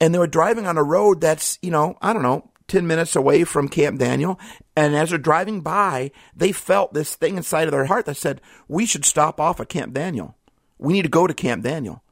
and 0.01 0.15
they 0.15 0.19
were 0.19 0.27
driving 0.27 0.67
on 0.67 0.79
a 0.79 0.83
road 0.83 1.21
that's, 1.21 1.59
you 1.61 1.71
know, 1.71 1.99
I 2.01 2.15
don't 2.15 2.23
know, 2.23 2.51
10 2.69 2.87
minutes 2.87 3.15
away 3.15 3.45
from 3.45 3.69
Camp 3.69 3.99
Daniel. 3.99 4.41
And 4.75 4.97
as 4.97 5.11
they're 5.11 5.19
driving 5.19 5.61
by, 5.61 6.13
they 6.35 6.51
felt 6.51 6.95
this 6.95 7.15
thing 7.15 7.37
inside 7.37 7.65
of 7.65 7.73
their 7.73 7.85
heart 7.85 8.07
that 8.07 8.17
said, 8.17 8.41
we 8.69 8.87
should 8.87 9.05
stop 9.05 9.39
off 9.39 9.61
at 9.61 9.69
Camp 9.69 9.93
Daniel. 9.93 10.35
We 10.79 10.95
need 10.95 11.03
to 11.03 11.11
go 11.11 11.27
to 11.27 11.35
Camp 11.35 11.63
Daniel. 11.63 12.03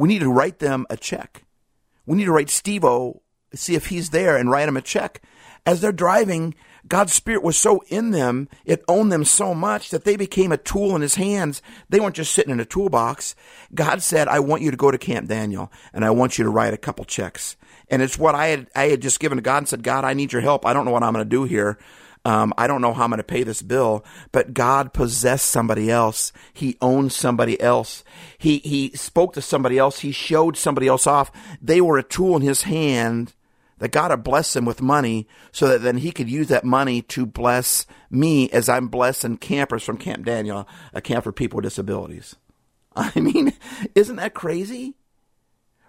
We 0.00 0.08
need 0.08 0.20
to 0.20 0.32
write 0.32 0.60
them 0.60 0.86
a 0.88 0.96
check. 0.96 1.44
We 2.06 2.16
need 2.16 2.24
to 2.24 2.32
write 2.32 2.48
Steve 2.48 2.86
O, 2.86 3.20
see 3.52 3.74
if 3.74 3.88
he's 3.88 4.08
there 4.08 4.34
and 4.34 4.50
write 4.50 4.66
him 4.66 4.78
a 4.78 4.80
check. 4.80 5.20
As 5.66 5.82
they're 5.82 5.92
driving, 5.92 6.54
God's 6.88 7.12
Spirit 7.12 7.42
was 7.42 7.58
so 7.58 7.82
in 7.88 8.10
them, 8.10 8.48
it 8.64 8.82
owned 8.88 9.12
them 9.12 9.26
so 9.26 9.54
much 9.54 9.90
that 9.90 10.04
they 10.04 10.16
became 10.16 10.52
a 10.52 10.56
tool 10.56 10.96
in 10.96 11.02
His 11.02 11.16
hands. 11.16 11.60
They 11.90 12.00
weren't 12.00 12.16
just 12.16 12.32
sitting 12.32 12.50
in 12.50 12.60
a 12.60 12.64
toolbox. 12.64 13.34
God 13.74 14.02
said, 14.02 14.26
I 14.26 14.40
want 14.40 14.62
you 14.62 14.70
to 14.70 14.76
go 14.78 14.90
to 14.90 14.96
Camp 14.96 15.28
Daniel 15.28 15.70
and 15.92 16.02
I 16.02 16.12
want 16.12 16.38
you 16.38 16.44
to 16.44 16.50
write 16.50 16.72
a 16.72 16.78
couple 16.78 17.04
checks. 17.04 17.58
And 17.88 18.00
it's 18.00 18.18
what 18.18 18.34
I 18.34 18.46
had, 18.46 18.70
I 18.74 18.84
had 18.84 19.02
just 19.02 19.20
given 19.20 19.36
to 19.36 19.42
God 19.42 19.58
and 19.58 19.68
said, 19.68 19.82
God, 19.82 20.06
I 20.06 20.14
need 20.14 20.32
your 20.32 20.40
help. 20.40 20.64
I 20.64 20.72
don't 20.72 20.86
know 20.86 20.92
what 20.92 21.02
I'm 21.02 21.12
going 21.12 21.26
to 21.26 21.28
do 21.28 21.44
here. 21.44 21.76
Um, 22.24 22.52
I 22.58 22.66
don't 22.66 22.82
know 22.82 22.92
how 22.92 23.04
I'm 23.04 23.10
going 23.10 23.18
to 23.18 23.24
pay 23.24 23.44
this 23.44 23.62
bill, 23.62 24.04
but 24.30 24.52
God 24.52 24.92
possessed 24.92 25.46
somebody 25.46 25.90
else. 25.90 26.32
He 26.52 26.76
owned 26.82 27.12
somebody 27.12 27.58
else. 27.60 28.04
He, 28.36 28.58
he 28.58 28.90
spoke 28.94 29.32
to 29.34 29.42
somebody 29.42 29.78
else. 29.78 30.00
He 30.00 30.12
showed 30.12 30.56
somebody 30.56 30.86
else 30.86 31.06
off. 31.06 31.32
They 31.62 31.80
were 31.80 31.96
a 31.96 32.02
tool 32.02 32.36
in 32.36 32.42
his 32.42 32.62
hand 32.62 33.34
that 33.78 33.92
God 33.92 34.10
had 34.10 34.22
blessed 34.22 34.56
him 34.56 34.66
with 34.66 34.82
money 34.82 35.26
so 35.50 35.66
that 35.68 35.82
then 35.82 35.98
he 35.98 36.12
could 36.12 36.30
use 36.30 36.48
that 36.48 36.64
money 36.64 37.02
to 37.02 37.24
bless 37.24 37.86
me 38.10 38.50
as 38.50 38.68
I'm 38.68 38.88
blessing 38.88 39.38
campers 39.38 39.82
from 39.82 39.96
Camp 39.96 40.26
Daniel, 40.26 40.68
a 40.92 41.00
camp 41.00 41.24
for 41.24 41.32
people 41.32 41.56
with 41.56 41.64
disabilities. 41.64 42.36
I 42.96 43.18
mean, 43.18 43.54
isn't 43.94 44.16
that 44.16 44.34
crazy? 44.34 44.94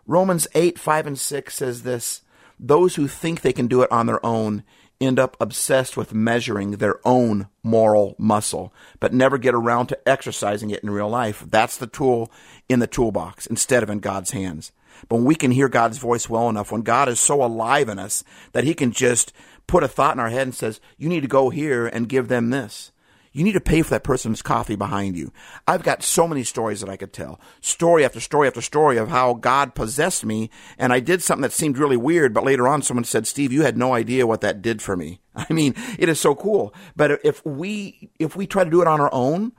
Romans 0.08 0.48
8, 0.56 0.80
5, 0.80 1.08
and 1.08 1.20
6 1.20 1.54
says 1.54 1.84
this 1.84 2.22
Those 2.60 2.96
who 2.96 3.08
think 3.08 3.42
they 3.42 3.54
can 3.54 3.68
do 3.68 3.82
it 3.82 3.92
on 3.92 4.06
their 4.06 4.26
own 4.26 4.64
end 5.02 5.20
up 5.20 5.36
obsessed 5.40 5.98
with 5.98 6.14
measuring 6.14 6.72
their 6.72 7.00
own 7.06 7.48
moral 7.64 8.16
muscle, 8.18 8.74
but 9.00 9.14
never 9.14 9.38
get 9.38 9.56
around 9.56 9.88
to 9.88 10.08
exercising 10.08 10.70
it 10.70 10.84
in 10.84 10.90
real 10.90 11.10
life. 11.10 11.44
That's 11.48 11.78
the 11.78 11.88
tool 11.88 12.32
in 12.70 12.80
the 12.80 12.88
toolbox 12.88 13.46
instead 13.48 13.84
of 13.84 13.90
in 13.90 14.00
God's 14.00 14.32
hands. 14.32 14.72
But 15.10 15.18
when 15.18 15.26
we 15.26 15.36
can 15.36 15.52
hear 15.52 15.68
God's 15.68 15.98
voice 15.98 16.30
well 16.30 16.50
enough, 16.50 16.72
when 16.72 16.84
God 16.84 17.10
is 17.10 17.20
so 17.20 17.44
alive 17.44 17.90
in 17.90 17.98
us 17.98 18.24
that 18.52 18.64
he 18.64 18.74
can 18.74 18.92
just 18.92 19.34
put 19.68 19.84
a 19.84 19.88
thought 19.88 20.16
in 20.16 20.20
our 20.20 20.30
head 20.30 20.44
and 20.44 20.56
says, 20.56 20.80
you 20.98 21.10
need 21.10 21.22
to 21.22 21.28
go 21.28 21.50
here 21.50 21.88
and 21.88 22.10
give 22.10 22.28
them 22.28 22.50
this. 22.50 22.91
You 23.34 23.46
need 23.46 23.54
to 23.54 23.62
pay 23.62 23.82
for 23.82 23.92
that 23.92 24.04
person's 24.04 24.42
coffee 24.42 24.76
behind 24.76 25.16
you. 25.16 25.32
I've 25.66 25.84
got 25.84 26.04
so 26.04 26.28
many 26.28 26.44
stories 26.44 26.82
that 26.82 26.90
I 26.90 26.98
could 26.98 27.14
tell. 27.14 27.40
Story 27.62 28.04
after 28.04 28.20
story 28.20 28.48
after 28.48 28.62
story 28.62 28.98
of 28.98 29.10
how 29.10 29.36
God 29.36 29.74
possessed 29.74 30.26
me 30.26 30.50
and 30.78 30.92
I 30.92 31.00
did 31.00 31.24
something 31.24 31.44
that 31.44 31.54
seemed 31.54 31.78
really 31.78 31.96
weird, 31.96 32.34
but 32.34 32.44
later 32.44 32.68
on 32.68 32.82
someone 32.82 33.06
said, 33.06 33.28
Steve, 33.28 33.54
you 33.54 33.62
had 33.62 33.78
no 33.78 33.94
idea 33.94 34.28
what 34.28 34.42
that 34.42 34.62
did 34.62 34.82
for 34.82 34.98
me. 34.98 35.22
I 35.36 35.52
mean, 35.54 35.76
it 35.98 36.10
is 36.10 36.20
so 36.20 36.36
cool. 36.36 36.74
But 36.96 37.22
if 37.24 37.46
we, 37.46 38.12
if 38.20 38.36
we 38.36 38.48
try 38.48 38.66
to 38.66 38.70
do 38.70 38.82
it 38.82 38.88
on 38.88 39.00
our 39.00 39.14
own, 39.14 39.54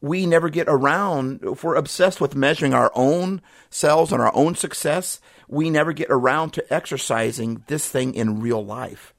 we 0.00 0.26
never 0.26 0.48
get 0.48 0.68
around, 0.68 1.40
if 1.42 1.64
we're 1.64 1.74
obsessed 1.74 2.20
with 2.20 2.36
measuring 2.36 2.72
our 2.72 2.92
own 2.94 3.42
selves 3.68 4.12
and 4.12 4.22
our 4.22 4.34
own 4.34 4.54
success, 4.54 5.20
we 5.48 5.70
never 5.70 5.92
get 5.92 6.08
around 6.10 6.52
to 6.52 6.72
exercising 6.72 7.64
this 7.66 7.88
thing 7.88 8.14
in 8.14 8.40
real 8.40 8.64
life. 8.64 9.12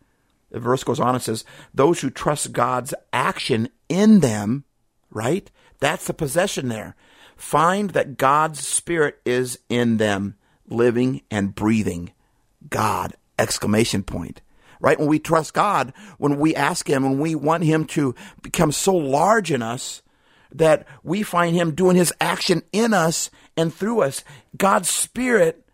The 0.51 0.59
verse 0.59 0.83
goes 0.83 0.99
on 0.99 1.15
and 1.15 1.23
says, 1.23 1.45
those 1.73 2.01
who 2.01 2.09
trust 2.09 2.53
God's 2.53 2.93
action 3.13 3.69
in 3.87 4.19
them, 4.19 4.63
right? 5.11 5.49
That's 5.79 6.07
the 6.07 6.13
possession 6.13 6.69
there. 6.69 6.95
Find 7.35 7.91
that 7.91 8.17
God's 8.17 8.67
spirit 8.67 9.19
is 9.25 9.59
in 9.69 9.97
them, 9.97 10.35
living 10.67 11.21
and 11.31 11.55
breathing. 11.55 12.11
God, 12.69 13.13
exclamation 13.37 14.03
point. 14.03 14.41
Right? 14.81 14.97
When 14.97 15.09
we 15.09 15.19
trust 15.19 15.53
God, 15.53 15.93
when 16.17 16.39
we 16.39 16.55
ask 16.55 16.89
Him, 16.89 17.03
when 17.03 17.19
we 17.19 17.35
want 17.35 17.65
Him 17.65 17.85
to 17.87 18.15
become 18.41 18.71
so 18.71 18.95
large 18.95 19.51
in 19.51 19.61
us, 19.61 20.01
that 20.51 20.87
we 21.03 21.21
find 21.21 21.55
Him 21.55 21.75
doing 21.75 21.95
His 21.95 22.13
action 22.21 22.63
in 22.71 22.93
us 22.93 23.29
and 23.55 23.73
through 23.73 24.01
us. 24.01 24.23
God's 24.57 24.89
Spirit 24.89 25.65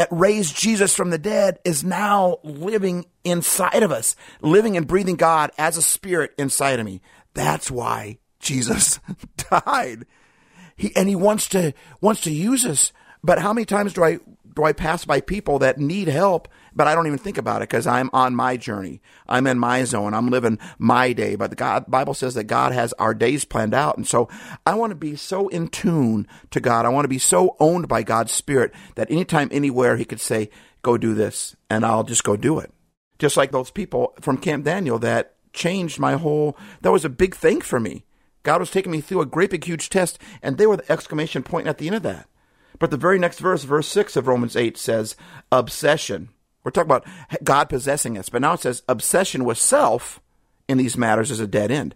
that 0.00 0.08
raised 0.10 0.56
Jesus 0.56 0.94
from 0.94 1.10
the 1.10 1.18
dead 1.18 1.58
is 1.62 1.84
now 1.84 2.38
living 2.42 3.04
inside 3.22 3.82
of 3.82 3.92
us, 3.92 4.16
living 4.40 4.74
and 4.78 4.86
breathing 4.86 5.16
God 5.16 5.50
as 5.58 5.76
a 5.76 5.82
spirit 5.82 6.32
inside 6.38 6.80
of 6.80 6.86
me. 6.86 7.02
That's 7.34 7.70
why 7.70 8.16
Jesus 8.38 8.98
died. 9.50 10.06
He, 10.74 10.96
and 10.96 11.06
he 11.06 11.16
wants 11.16 11.50
to, 11.50 11.74
wants 12.00 12.22
to 12.22 12.30
use 12.30 12.64
us. 12.64 12.94
But 13.22 13.40
how 13.40 13.52
many 13.52 13.66
times 13.66 13.92
do 13.92 14.02
I, 14.02 14.20
do 14.60 14.66
I 14.66 14.72
pass 14.72 15.04
by 15.04 15.20
people 15.20 15.58
that 15.60 15.78
need 15.78 16.08
help 16.08 16.48
but 16.74 16.86
I 16.86 16.94
don't 16.94 17.06
even 17.06 17.18
think 17.18 17.38
about 17.38 17.62
it 17.62 17.68
because 17.68 17.86
I'm 17.86 18.10
on 18.12 18.34
my 18.34 18.56
journey. 18.56 19.00
I'm 19.28 19.46
in 19.46 19.58
my 19.58 19.84
zone. 19.84 20.14
I'm 20.14 20.28
living 20.28 20.58
my 20.78 21.12
day. 21.12 21.36
But 21.36 21.50
the 21.50 21.56
God, 21.56 21.86
Bible 21.88 22.14
says 22.14 22.34
that 22.34 22.44
God 22.44 22.72
has 22.72 22.92
our 22.94 23.14
days 23.14 23.44
planned 23.44 23.74
out. 23.74 23.96
And 23.96 24.06
so 24.06 24.28
I 24.66 24.74
want 24.74 24.90
to 24.90 24.96
be 24.96 25.16
so 25.16 25.48
in 25.48 25.68
tune 25.68 26.26
to 26.50 26.60
God. 26.60 26.86
I 26.86 26.90
want 26.90 27.04
to 27.04 27.08
be 27.08 27.18
so 27.18 27.56
owned 27.58 27.88
by 27.88 28.02
God's 28.02 28.32
Spirit 28.32 28.72
that 28.94 29.10
anytime, 29.10 29.48
anywhere, 29.50 29.96
He 29.96 30.04
could 30.04 30.20
say, 30.20 30.50
go 30.82 30.96
do 30.96 31.14
this, 31.14 31.56
and 31.68 31.84
I'll 31.84 32.04
just 32.04 32.24
go 32.24 32.36
do 32.36 32.58
it. 32.58 32.72
Just 33.18 33.36
like 33.36 33.50
those 33.50 33.70
people 33.70 34.14
from 34.20 34.38
Camp 34.38 34.64
Daniel 34.64 34.98
that 35.00 35.34
changed 35.52 35.98
my 35.98 36.14
whole, 36.14 36.56
that 36.80 36.92
was 36.92 37.04
a 37.04 37.10
big 37.10 37.34
thing 37.34 37.60
for 37.60 37.78
me. 37.78 38.04
God 38.42 38.60
was 38.60 38.70
taking 38.70 38.92
me 38.92 39.02
through 39.02 39.20
a 39.20 39.26
great 39.26 39.50
big 39.50 39.64
huge 39.64 39.90
test, 39.90 40.18
and 40.40 40.56
they 40.56 40.66
were 40.66 40.78
the 40.78 40.90
exclamation 40.90 41.42
point 41.42 41.66
at 41.66 41.76
the 41.76 41.88
end 41.88 41.96
of 41.96 42.02
that. 42.04 42.26
But 42.80 42.90
the 42.90 42.96
very 42.96 43.18
next 43.18 43.38
verse, 43.38 43.62
verse 43.62 43.86
6 43.86 44.16
of 44.16 44.26
Romans 44.26 44.56
8 44.56 44.76
says, 44.76 45.14
obsession. 45.52 46.30
We're 46.64 46.72
talking 46.72 46.88
about 46.88 47.06
God 47.44 47.68
possessing 47.68 48.18
us, 48.18 48.28
but 48.28 48.40
now 48.42 48.54
it 48.54 48.60
says 48.60 48.82
obsession 48.88 49.44
with 49.44 49.58
self 49.58 50.20
in 50.66 50.78
these 50.78 50.96
matters 50.96 51.30
is 51.30 51.40
a 51.40 51.46
dead 51.46 51.70
end. 51.70 51.94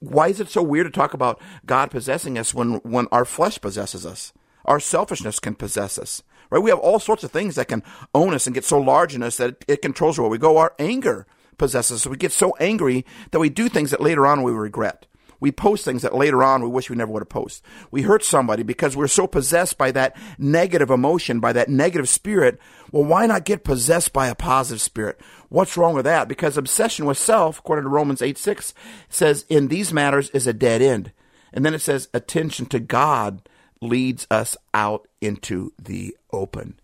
Why 0.00 0.28
is 0.28 0.40
it 0.40 0.48
so 0.48 0.62
weird 0.62 0.86
to 0.86 0.90
talk 0.90 1.14
about 1.14 1.40
God 1.64 1.90
possessing 1.90 2.36
us 2.38 2.52
when, 2.52 2.74
when 2.76 3.06
our 3.12 3.24
flesh 3.24 3.60
possesses 3.60 4.04
us? 4.04 4.32
Our 4.64 4.80
selfishness 4.80 5.38
can 5.38 5.54
possess 5.54 5.98
us, 5.98 6.22
right? 6.50 6.62
We 6.62 6.70
have 6.70 6.80
all 6.80 6.98
sorts 6.98 7.22
of 7.22 7.30
things 7.30 7.54
that 7.54 7.68
can 7.68 7.84
own 8.14 8.34
us 8.34 8.46
and 8.46 8.54
get 8.54 8.64
so 8.64 8.80
large 8.80 9.14
in 9.14 9.22
us 9.22 9.36
that 9.36 9.64
it, 9.68 9.82
controls 9.82 10.18
where 10.18 10.28
we 10.28 10.38
go. 10.38 10.56
Our 10.56 10.74
anger 10.78 11.26
possesses 11.58 12.02
us. 12.02 12.06
We 12.06 12.16
get 12.16 12.32
so 12.32 12.56
angry 12.58 13.04
that 13.30 13.38
we 13.38 13.50
do 13.50 13.68
things 13.68 13.90
that 13.90 14.00
later 14.00 14.26
on 14.26 14.42
we 14.42 14.52
regret. 14.52 15.06
We 15.40 15.52
post 15.52 15.84
things 15.84 16.02
that 16.02 16.14
later 16.14 16.42
on 16.42 16.62
we 16.62 16.68
wish 16.68 16.88
we 16.88 16.96
never 16.96 17.12
would 17.12 17.22
have 17.22 17.28
posted. 17.28 17.66
We 17.90 18.02
hurt 18.02 18.24
somebody 18.24 18.62
because 18.62 18.96
we're 18.96 19.06
so 19.06 19.26
possessed 19.26 19.76
by 19.76 19.90
that 19.92 20.16
negative 20.38 20.90
emotion, 20.90 21.40
by 21.40 21.52
that 21.52 21.68
negative 21.68 22.08
spirit. 22.08 22.58
Well, 22.90 23.04
why 23.04 23.26
not 23.26 23.44
get 23.44 23.64
possessed 23.64 24.12
by 24.12 24.28
a 24.28 24.34
positive 24.34 24.80
spirit? 24.80 25.20
What's 25.48 25.76
wrong 25.76 25.94
with 25.94 26.04
that? 26.04 26.28
Because 26.28 26.56
obsession 26.56 27.06
with 27.06 27.18
self, 27.18 27.58
according 27.58 27.84
to 27.84 27.90
Romans 27.90 28.22
8 28.22 28.38
6, 28.38 28.74
says 29.08 29.44
in 29.48 29.68
these 29.68 29.92
matters 29.92 30.30
is 30.30 30.46
a 30.46 30.52
dead 30.52 30.82
end. 30.82 31.12
And 31.52 31.64
then 31.64 31.74
it 31.74 31.80
says 31.80 32.08
attention 32.12 32.66
to 32.66 32.80
God 32.80 33.48
leads 33.80 34.26
us 34.30 34.56
out 34.74 35.06
into 35.20 35.72
the 35.80 36.16
open, 36.32 36.78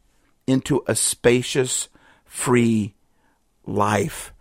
into 0.46 0.82
a 0.86 0.94
spacious, 0.94 1.88
free 2.24 2.94
life. 3.66 4.32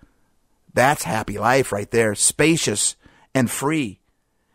That's 0.73 1.03
happy 1.03 1.37
life 1.37 1.71
right 1.71 1.89
there. 1.91 2.15
Spacious 2.15 2.95
and 3.33 3.49
free. 3.49 4.00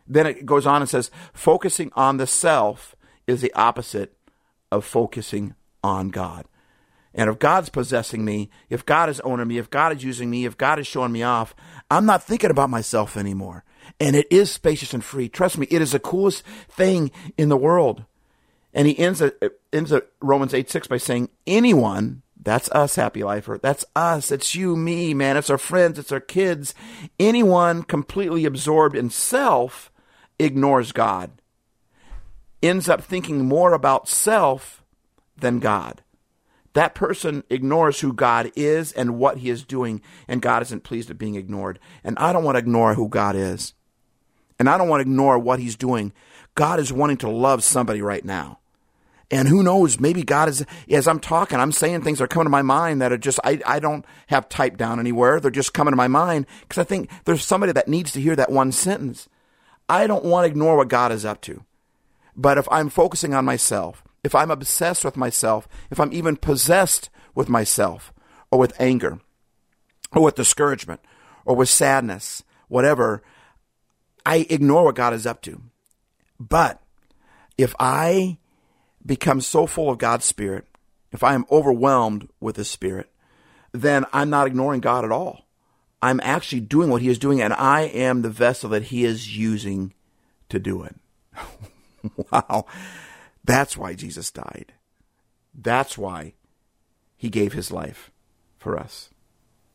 Then 0.07 0.25
it 0.25 0.45
goes 0.45 0.65
on 0.65 0.81
and 0.81 0.89
says, 0.89 1.11
focusing 1.33 1.91
on 1.95 2.17
the 2.17 2.27
self 2.27 2.95
is 3.25 3.41
the 3.41 3.53
opposite 3.53 4.13
of 4.71 4.85
focusing 4.85 5.55
on 5.83 6.09
God. 6.09 6.45
And 7.13 7.29
if 7.29 7.39
God's 7.39 7.69
possessing 7.69 8.23
me, 8.23 8.49
if 8.69 8.85
God 8.85 9.09
is 9.09 9.19
owning 9.21 9.47
me, 9.47 9.57
if 9.57 9.69
God 9.69 9.95
is 9.95 10.03
using 10.03 10.29
me, 10.29 10.45
if 10.45 10.57
God 10.57 10.77
is 10.77 10.85
showing 10.85 11.11
me 11.11 11.23
off, 11.23 11.55
I'm 11.89 12.05
not 12.05 12.23
thinking 12.23 12.51
about 12.51 12.69
myself 12.69 13.17
anymore. 13.17 13.63
And 13.99 14.15
it 14.15 14.27
is 14.29 14.51
spacious 14.51 14.93
and 14.93 15.03
free. 15.03 15.27
Trust 15.27 15.57
me, 15.57 15.67
it 15.71 15.81
is 15.81 15.93
the 15.93 15.99
coolest 15.99 16.43
thing 16.69 17.11
in 17.37 17.49
the 17.49 17.57
world. 17.57 18.03
And 18.73 18.87
he 18.87 18.99
ends, 18.99 19.23
ends 19.73 19.93
Romans 20.21 20.53
8 20.53 20.69
6 20.69 20.87
by 20.87 20.97
saying, 20.97 21.29
anyone, 21.47 22.21
that's 22.39 22.69
us, 22.69 22.95
Happy 22.95 23.23
Lifer, 23.23 23.59
that's 23.61 23.83
us, 23.95 24.31
it's 24.31 24.53
you, 24.53 24.75
me, 24.75 25.13
man, 25.13 25.35
it's 25.35 25.49
our 25.49 25.57
friends, 25.57 25.97
it's 25.97 26.11
our 26.11 26.19
kids, 26.19 26.75
anyone 27.19 27.81
completely 27.81 28.45
absorbed 28.45 28.95
in 28.95 29.09
self 29.09 29.91
ignores 30.39 30.91
God, 30.91 31.31
ends 32.61 32.89
up 32.89 33.01
thinking 33.01 33.45
more 33.45 33.73
about 33.73 34.07
self 34.07 34.83
than 35.37 35.59
God. 35.59 36.01
That 36.73 36.93
person 36.93 37.43
ignores 37.49 38.01
who 38.01 38.13
God 38.13 38.51
is 38.55 38.91
and 38.91 39.17
what 39.17 39.37
he 39.37 39.49
is 39.49 39.65
doing, 39.65 40.01
and 40.27 40.41
God 40.41 40.61
isn't 40.61 40.83
pleased 40.83 41.09
at 41.09 41.17
being 41.17 41.35
ignored. 41.35 41.79
And 42.03 42.17
I 42.19 42.33
don't 42.33 42.43
want 42.43 42.55
to 42.55 42.59
ignore 42.59 42.93
who 42.93 43.09
God 43.09 43.35
is. 43.35 43.73
And 44.59 44.69
I 44.69 44.77
don't 44.77 44.89
want 44.89 44.99
to 44.99 45.09
ignore 45.09 45.39
what 45.39 45.59
he's 45.59 45.75
doing. 45.75 46.13
God 46.55 46.79
is 46.79 46.93
wanting 46.93 47.17
to 47.17 47.29
love 47.29 47.63
somebody 47.63 48.01
right 48.01 48.23
now. 48.23 48.59
And 49.29 49.47
who 49.47 49.61
knows, 49.61 49.99
maybe 49.99 50.23
God 50.23 50.47
is, 50.47 50.65
as 50.89 51.07
I'm 51.07 51.19
talking, 51.19 51.59
I'm 51.59 51.71
saying 51.73 52.01
things 52.01 52.19
that 52.19 52.25
are 52.25 52.27
coming 52.27 52.45
to 52.45 52.49
my 52.49 52.61
mind 52.61 53.01
that 53.01 53.11
are 53.11 53.17
just, 53.17 53.39
I, 53.43 53.59
I 53.65 53.79
don't 53.79 54.05
have 54.27 54.47
typed 54.47 54.77
down 54.77 54.99
anywhere. 54.99 55.39
They're 55.39 55.51
just 55.51 55.73
coming 55.73 55.91
to 55.91 55.97
my 55.97 56.07
mind 56.07 56.45
because 56.61 56.77
I 56.77 56.85
think 56.85 57.09
there's 57.25 57.43
somebody 57.43 57.73
that 57.73 57.89
needs 57.89 58.11
to 58.13 58.21
hear 58.21 58.35
that 58.37 58.51
one 58.51 58.71
sentence. 58.71 59.27
I 59.89 60.07
don't 60.07 60.25
want 60.25 60.45
to 60.45 60.49
ignore 60.49 60.77
what 60.77 60.89
God 60.89 61.11
is 61.11 61.25
up 61.25 61.41
to. 61.41 61.63
But 62.35 62.57
if 62.57 62.67
I'm 62.71 62.89
focusing 62.89 63.33
on 63.33 63.45
myself, 63.45 64.03
if 64.23 64.35
I'm 64.35 64.51
obsessed 64.51 65.05
with 65.05 65.17
myself, 65.17 65.67
if 65.89 65.99
I'm 65.99 66.13
even 66.13 66.37
possessed 66.37 67.09
with 67.33 67.49
myself, 67.49 68.13
or 68.51 68.59
with 68.59 68.79
anger, 68.79 69.19
or 70.11 70.23
with 70.23 70.35
discouragement, 70.35 71.01
or 71.45 71.55
with 71.55 71.69
sadness, 71.69 72.43
whatever, 72.67 73.23
I 74.25 74.45
ignore 74.49 74.85
what 74.85 74.95
God 74.95 75.13
is 75.13 75.25
up 75.25 75.41
to. 75.43 75.61
But 76.39 76.81
if 77.57 77.73
I 77.79 78.37
become 79.05 79.41
so 79.41 79.65
full 79.65 79.89
of 79.89 79.97
God's 79.97 80.25
Spirit, 80.25 80.65
if 81.11 81.23
I 81.23 81.33
am 81.33 81.45
overwhelmed 81.49 82.29
with 82.39 82.57
His 82.57 82.69
Spirit, 82.69 83.09
then 83.71 84.05
I'm 84.13 84.29
not 84.29 84.47
ignoring 84.47 84.81
God 84.81 85.05
at 85.05 85.11
all. 85.11 85.46
I'm 86.01 86.19
actually 86.23 86.61
doing 86.61 86.89
what 86.89 87.01
He 87.01 87.09
is 87.09 87.19
doing, 87.19 87.41
and 87.41 87.53
I 87.53 87.81
am 87.81 88.21
the 88.21 88.29
vessel 88.29 88.69
that 88.71 88.83
He 88.83 89.03
is 89.03 89.37
using 89.37 89.93
to 90.49 90.59
do 90.59 90.83
it. 90.83 90.95
wow. 92.31 92.65
That's 93.43 93.77
why 93.77 93.93
Jesus 93.93 94.29
died. 94.31 94.73
That's 95.53 95.97
why 95.97 96.33
he 97.15 97.29
gave 97.29 97.53
his 97.53 97.71
life 97.71 98.11
for 98.57 98.77
us. 98.77 99.09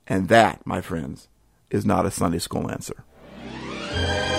And 0.06 0.28
that, 0.28 0.64
my 0.66 0.80
friends, 0.80 1.28
is 1.70 1.84
not 1.84 2.06
a 2.06 2.10
Sunday 2.10 2.38
school 2.38 2.70
answer. 2.70 3.04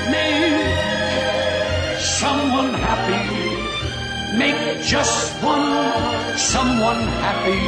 Make 0.09 1.97
someone 1.99 2.73
happy. 2.73 4.37
Make 4.37 4.83
just 4.83 5.43
one 5.43 6.37
someone 6.37 7.01
happy. 7.25 7.59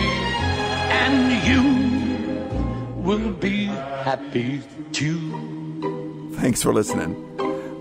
And 0.92 1.48
you 1.48 2.05
will 3.06 3.32
be 3.34 3.66
happy 3.66 4.62
too. 4.92 6.34
Thanks 6.34 6.62
for 6.62 6.74
listening. 6.74 7.16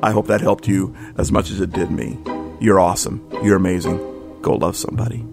I 0.02 0.10
hope 0.10 0.26
that 0.26 0.42
helped 0.42 0.68
you 0.68 0.94
as 1.16 1.32
much 1.32 1.50
as 1.50 1.60
it 1.60 1.72
did 1.72 1.90
me. 1.90 2.18
You're 2.60 2.78
awesome. 2.78 3.26
You're 3.42 3.56
amazing. 3.56 3.98
Go 4.42 4.54
love 4.54 4.76
somebody. 4.76 5.24